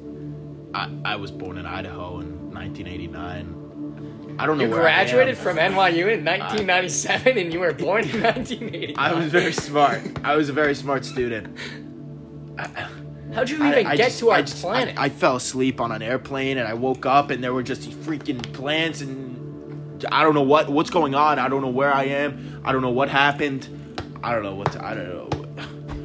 I, 0.74 0.89
I 1.06 1.16
was 1.16 1.32
born 1.32 1.58
in 1.58 1.66
Idaho 1.66 2.20
in 2.20 2.51
1989. 2.54 3.56
I 4.39 4.46
don't 4.46 4.58
know 4.58 4.63
You 4.63 4.69
where 4.72 4.81
graduated 4.81 5.36
I 5.36 5.38
from 5.38 5.58
NYU 5.58 6.12
in 6.13 6.24
1997 6.25 7.38
and 7.38 7.51
you 7.53 7.60
were 7.60 7.74
born 7.74 8.03
in 8.10 8.22
1980. 8.24 8.96
I 8.96 9.13
was 9.13 9.25
very 9.25 9.51
smart. 9.53 10.01
I 10.24 10.36
was 10.36 10.50
a 10.50 10.53
very 10.53 10.74
smart 10.75 11.03
student. 11.05 11.58
How'd 13.34 13.50
you 13.50 13.58
even 13.58 13.86
I 13.86 13.96
get 13.96 14.08
just- 14.08 14.19
to 14.19 14.31
our 14.31 14.38
I 14.38 14.41
just- 14.41 14.62
planet? 14.62 14.98
I, 14.98 15.05
I 15.05 15.10
fell 15.10 15.36
asleep 15.36 15.79
on 15.79 15.91
an 15.91 16.01
airplane 16.01 16.58
and 16.58 16.67
I 16.67 16.74
woke 16.74 17.05
up 17.05 17.29
and 17.29 17.43
there 17.43 17.53
were 17.53 17.63
just 17.63 17.84
these 17.84 17.93
freaking 17.96 18.41
plants 18.53 19.01
and 19.01 20.05
I 20.12 20.24
don't 20.24 20.34
know 20.34 20.41
what 20.41 20.69
what's 20.69 20.89
going 20.89 21.13
on. 21.15 21.38
I 21.39 21.48
don't 21.50 21.62
know 21.62 21.67
where 21.69 21.93
I 21.93 22.05
am. 22.05 22.62
I 22.65 22.72
don't 22.72 22.81
know 22.81 22.89
what 22.89 23.10
happened. 23.10 23.67
I 24.24 24.34
don't 24.34 24.43
know 24.43 24.55
what 24.55 24.72
to, 24.74 24.84
I 24.84 24.93
don't 24.96 25.10
know. 25.10 25.29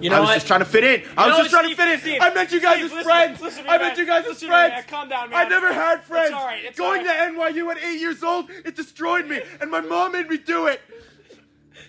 You 0.04 0.10
know 0.10 0.16
I 0.16 0.20
was 0.20 0.28
what? 0.28 0.34
just 0.34 0.46
trying 0.46 0.60
to 0.60 0.66
fit 0.66 0.84
in. 0.84 1.02
I 1.16 1.28
was 1.28 1.36
just 1.38 1.50
trying 1.50 1.64
Steve? 1.64 1.76
to 1.78 1.82
fit 1.82 1.92
in. 1.94 2.00
Steve, 2.00 2.18
I 2.20 2.34
met 2.34 2.52
you 2.52 2.60
guys 2.60 2.74
Steve, 2.74 2.84
as 2.84 2.90
listen- 2.92 3.04
friends. 3.04 3.40
listen 3.40 3.64
I 3.66 3.78
met 3.78 3.96
you 3.96 4.04
guys 4.06 4.26
as 4.26 4.38
to 4.40 4.44
me, 4.44 4.50
friends. 4.50 4.84
Calm 4.86 5.08
down, 5.08 5.30
man. 5.30 5.46
I 5.46 5.48
never 5.48 5.72
had 5.72 6.04
friends. 6.04 6.32
all 6.34 6.44
right, 6.44 6.62
it's 6.62 6.78
Going 6.78 7.00
all 7.00 7.06
to 7.06 7.10
NYU 7.10 7.70
at 7.70 7.78
eight 7.82 7.98
years 8.00 8.22
old, 8.22 8.50
it 8.50 8.76
destroyed 8.76 9.26
me, 9.26 9.40
and 9.62 9.70
my 9.70 9.80
mom 9.80 10.12
made 10.12 10.28
me 10.28 10.36
do 10.36 10.66
it. 10.66 10.82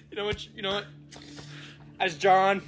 You 0.10 0.16
know 0.16 0.26
what? 0.26 0.48
You 0.56 0.62
know 0.62 0.76
what? 0.76 0.86
As 2.00 2.16
John, 2.16 2.62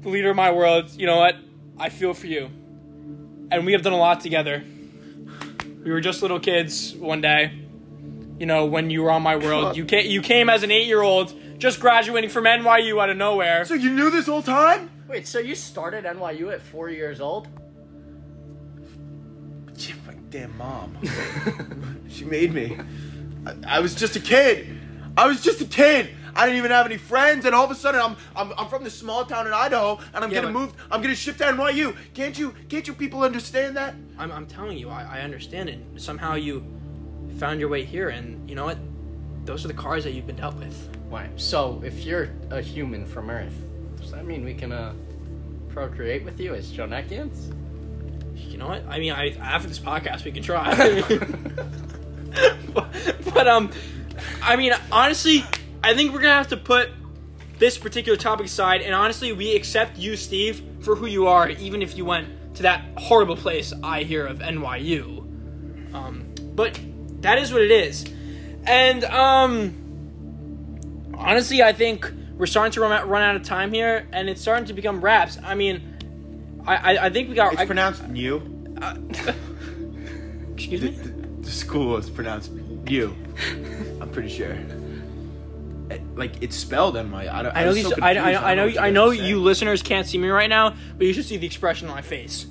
the 0.00 0.08
leader 0.08 0.30
of 0.30 0.36
my 0.36 0.50
world, 0.50 0.90
you 0.92 1.04
know 1.06 1.18
what? 1.18 1.36
I 1.78 1.90
feel 1.90 2.14
for 2.14 2.26
you, 2.26 2.46
and 3.50 3.66
we 3.66 3.72
have 3.72 3.82
done 3.82 3.92
a 3.92 3.98
lot 3.98 4.20
together. 4.20 4.64
We 5.84 5.90
were 5.92 6.00
just 6.00 6.22
little 6.22 6.40
kids 6.40 6.94
one 6.94 7.20
day. 7.20 7.52
You 8.38 8.46
know, 8.46 8.64
when 8.64 8.88
you 8.88 9.02
were 9.02 9.10
on 9.10 9.20
my 9.22 9.36
world, 9.36 9.76
you 9.76 9.84
came. 9.84 10.10
You 10.10 10.22
came 10.22 10.48
as 10.48 10.62
an 10.62 10.70
eight-year-old, 10.70 11.34
just 11.60 11.78
graduating 11.78 12.30
from 12.30 12.44
NYU 12.44 13.00
out 13.00 13.10
of 13.10 13.16
nowhere. 13.18 13.64
So 13.66 13.74
you 13.74 13.90
knew 13.90 14.10
this 14.10 14.26
whole 14.26 14.42
time? 14.42 14.90
Wait, 15.06 15.28
so 15.28 15.38
you 15.38 15.54
started 15.54 16.04
NYU 16.06 16.52
at 16.52 16.62
four 16.62 16.88
years 16.88 17.20
old? 17.20 17.48
Yeah, 19.76 19.94
my 20.06 20.14
damn 20.30 20.56
mom. 20.56 20.96
she 22.08 22.24
made 22.24 22.52
me. 22.54 22.78
I, 23.46 23.76
I 23.76 23.80
was 23.80 23.94
just 23.94 24.16
a 24.16 24.20
kid. 24.20 24.68
I 25.16 25.26
was 25.26 25.42
just 25.42 25.60
a 25.60 25.64
kid. 25.66 26.10
I 26.34 26.46
didn't 26.46 26.58
even 26.58 26.70
have 26.70 26.86
any 26.86 26.96
friends, 26.96 27.44
and 27.44 27.54
all 27.54 27.64
of 27.64 27.70
a 27.70 27.74
sudden, 27.74 28.00
I'm 28.00 28.16
I'm, 28.36 28.52
I'm 28.56 28.68
from 28.68 28.84
this 28.84 28.94
small 28.96 29.24
town 29.24 29.46
in 29.46 29.52
Idaho, 29.52 29.98
and 30.14 30.24
I'm 30.24 30.30
Yeah, 30.30 30.40
getting 30.40 30.52
but- 30.54 30.60
moved. 30.60 30.76
I'm 30.90 31.00
getting 31.02 31.16
shipped 31.16 31.38
to 31.38 31.44
NYU. 31.44 31.94
Can't 32.14 32.38
you 32.38 32.54
can't 32.68 32.86
you 32.86 32.94
people 32.94 33.22
understand 33.22 33.76
that? 33.76 33.94
I'm, 34.18 34.30
I'm 34.32 34.46
telling 34.46 34.78
you, 34.78 34.88
I, 34.88 35.18
I 35.18 35.20
understand 35.22 35.68
it. 35.68 35.80
Somehow 35.96 36.34
you 36.36 36.64
found 37.38 37.60
your 37.60 37.68
way 37.68 37.84
here, 37.84 38.08
and 38.10 38.48
you 38.48 38.54
know 38.54 38.64
what? 38.64 38.78
Those 39.50 39.64
are 39.64 39.68
the 39.68 39.74
cards 39.74 40.04
that 40.04 40.12
you've 40.12 40.28
been 40.28 40.36
dealt 40.36 40.54
with. 40.54 40.88
Wait, 41.10 41.26
so 41.34 41.82
if 41.84 42.04
you're 42.04 42.30
a 42.50 42.60
human 42.60 43.04
from 43.04 43.28
Earth, 43.28 43.52
does 44.00 44.12
that 44.12 44.24
mean 44.24 44.44
we 44.44 44.54
can 44.54 44.70
uh, 44.70 44.94
procreate 45.70 46.24
with 46.24 46.38
you 46.38 46.54
as 46.54 46.70
Jonekians? 46.70 47.52
You 48.36 48.58
know 48.58 48.68
what? 48.68 48.86
I 48.88 49.00
mean, 49.00 49.10
I 49.10 49.30
after 49.30 49.66
this 49.66 49.80
podcast, 49.80 50.24
we 50.24 50.30
can 50.30 50.44
try. 50.44 51.02
but, 52.72 52.86
but 53.34 53.48
um, 53.48 53.72
I 54.40 54.54
mean, 54.54 54.72
honestly, 54.92 55.44
I 55.82 55.94
think 55.94 56.12
we're 56.12 56.20
gonna 56.20 56.34
have 56.34 56.50
to 56.50 56.56
put 56.56 56.90
this 57.58 57.76
particular 57.76 58.16
topic 58.16 58.46
aside, 58.46 58.82
and 58.82 58.94
honestly, 58.94 59.32
we 59.32 59.56
accept 59.56 59.98
you, 59.98 60.16
Steve, 60.16 60.62
for 60.82 60.94
who 60.94 61.06
you 61.06 61.26
are, 61.26 61.48
even 61.48 61.82
if 61.82 61.96
you 61.96 62.04
went 62.04 62.54
to 62.54 62.62
that 62.62 62.84
horrible 62.96 63.36
place 63.36 63.72
I 63.82 64.04
hear 64.04 64.28
of 64.28 64.38
NYU. 64.38 65.18
Um, 65.92 66.32
but 66.54 66.78
that 67.22 67.38
is 67.38 67.52
what 67.52 67.62
it 67.62 67.72
is, 67.72 68.04
and 68.66 69.04
um, 69.04 71.10
honestly, 71.14 71.62
I 71.62 71.72
think 71.72 72.10
we're 72.36 72.46
starting 72.46 72.72
to 72.72 72.80
run 72.80 72.92
out, 72.92 73.08
run 73.08 73.22
out 73.22 73.36
of 73.36 73.42
time 73.42 73.72
here, 73.72 74.06
and 74.12 74.28
it's 74.28 74.40
starting 74.40 74.66
to 74.66 74.72
become 74.72 75.00
raps. 75.00 75.38
I 75.42 75.54
mean. 75.54 75.86
I, 76.66 76.76
I, 76.96 77.06
I 77.06 77.10
think 77.10 77.30
we 77.30 77.34
got. 77.34 77.52
It's 77.54 77.62
I- 77.62 77.66
pronounced 77.66 78.06
new. 78.08 78.36
uh, 78.82 78.94
excuse 80.52 80.80
The, 80.82 80.90
me. 80.90 80.96
the, 80.96 81.08
the 81.42 81.50
school 81.50 81.96
is 81.96 82.10
pronounced 82.10 82.52
new. 82.52 83.16
I'm 84.00 84.10
pretty 84.10 84.28
sure. 84.28 84.56
Like 86.14 86.42
it's 86.42 86.54
spelled 86.56 86.96
in 86.96 87.10
my. 87.10 87.34
I, 87.34 87.42
don't, 87.42 87.56
I 87.56 87.62
know 87.62 87.66
was 87.68 87.76
these. 87.76 87.88
so 87.88 87.94
I, 88.02 88.14
confused. 88.14 88.42
I, 88.44 88.52
I 88.52 88.54
know. 88.54 88.68
don't 88.70 88.78
I 88.78 88.90
know 88.90 89.10
you 89.10 89.40
listeners 89.40 89.82
can't 89.82 90.06
see 90.06 90.18
me 90.18 90.28
right 90.28 90.50
now, 90.50 90.74
but 90.98 91.06
you 91.06 91.12
should 91.14 91.24
see 91.24 91.38
the 91.38 91.46
expression 91.46 91.88
on 91.88 91.94
my 91.94 92.02
face. 92.02 92.46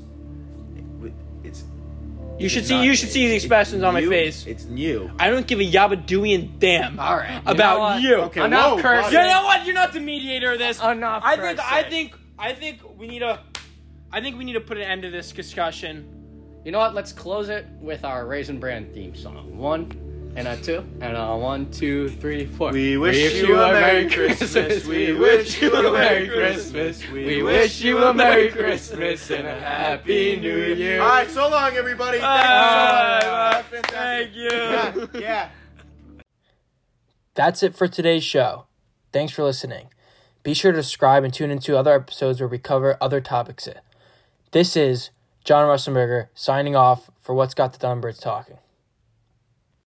It's. 2.39 2.43
You 2.43 2.49
should 2.49 2.65
see. 2.65 2.83
You 2.83 2.95
should 2.95 3.09
see 3.09 3.27
the 3.27 3.35
expressions 3.35 3.83
on 3.83 3.93
my 3.93 3.99
new. 3.99 4.09
face. 4.09 4.45
It's 4.45 4.65
new. 4.65 5.11
I 5.19 5.29
don't 5.29 5.45
give 5.45 5.59
a 5.59 5.69
yabadooian 5.69 6.59
damn. 6.59 6.99
All 6.99 7.17
right. 7.17 7.35
you 7.37 7.43
know 7.43 7.51
About 7.51 8.01
you. 8.01 8.15
Okay, 8.15 8.45
Enough 8.45 8.77
whoa, 8.77 8.81
cursing. 8.81 9.13
You 9.13 9.19
know 9.19 9.43
what? 9.43 9.65
You're 9.65 9.75
not 9.75 9.93
the 9.93 9.99
mediator 9.99 10.53
of 10.53 10.59
this. 10.59 10.81
Enough 10.81 11.23
I 11.25 11.35
think. 11.35 11.59
I 11.59 11.83
think. 11.83 12.15
I 12.37 12.53
think 12.53 12.79
we 12.97 13.07
need 13.07 13.21
a. 13.21 13.43
I 14.11 14.21
think 14.21 14.37
we 14.37 14.45
need 14.45 14.53
to 14.53 14.61
put 14.61 14.77
an 14.77 14.83
end 14.83 15.01
to 15.03 15.09
this 15.11 15.31
discussion. 15.31 16.15
You 16.65 16.71
know 16.71 16.79
what? 16.79 16.93
Let's 16.93 17.11
close 17.11 17.49
it 17.49 17.67
with 17.79 18.03
our 18.03 18.25
Raisin 18.25 18.59
Bran 18.59 18.93
theme 18.93 19.15
song. 19.15 19.57
One 19.57 19.91
and 20.35 20.47
a 20.47 20.57
two 20.57 20.83
and 21.01 21.17
a 21.17 21.35
one, 21.35 21.69
two, 21.71 22.09
three, 22.09 22.45
four. 22.45 22.71
We 22.71 22.97
wish 22.97 23.35
you 23.35 23.59
a 23.59 23.71
Merry 23.71 24.09
Christmas. 24.09 24.85
We 24.85 25.13
wish 25.13 25.61
you 25.61 25.73
a 25.75 25.91
Merry 25.91 26.27
Christmas. 26.27 27.07
We 27.09 27.41
wish 27.41 27.81
you 27.81 27.97
a 28.03 28.13
Merry 28.13 28.49
Christmas 28.49 29.29
and 29.31 29.47
a 29.47 29.59
Happy 29.59 30.39
New 30.39 30.73
Year. 30.73 31.01
All 31.01 31.09
right, 31.09 31.29
so 31.29 31.49
long, 31.49 31.73
everybody. 31.73 32.19
Thank 32.19 33.23
Bye. 33.23 33.63
you 33.71 33.77
so 33.77 33.81
Thank 33.89 34.35
you. 34.35 34.49
Yeah, 34.51 35.05
yeah. 35.13 35.49
That's 37.35 37.63
it 37.63 37.75
for 37.75 37.87
today's 37.87 38.23
show. 38.23 38.65
Thanks 39.11 39.33
for 39.33 39.43
listening. 39.43 39.89
Be 40.43 40.53
sure 40.53 40.71
to 40.71 40.83
subscribe 40.83 41.23
and 41.23 41.33
tune 41.33 41.51
into 41.51 41.77
other 41.77 41.93
episodes 41.93 42.39
where 42.39 42.47
we 42.47 42.59
cover 42.59 42.97
other 43.01 43.21
topics. 43.21 43.67
This 44.51 44.75
is 44.75 45.09
John 45.43 45.67
Russenberger 45.67 46.27
signing 46.33 46.75
off 46.75 47.09
for 47.19 47.33
What's 47.35 47.53
Got 47.53 47.73
the 47.73 47.79
Dumbbirds 47.79 48.19
Talking. 48.19 48.57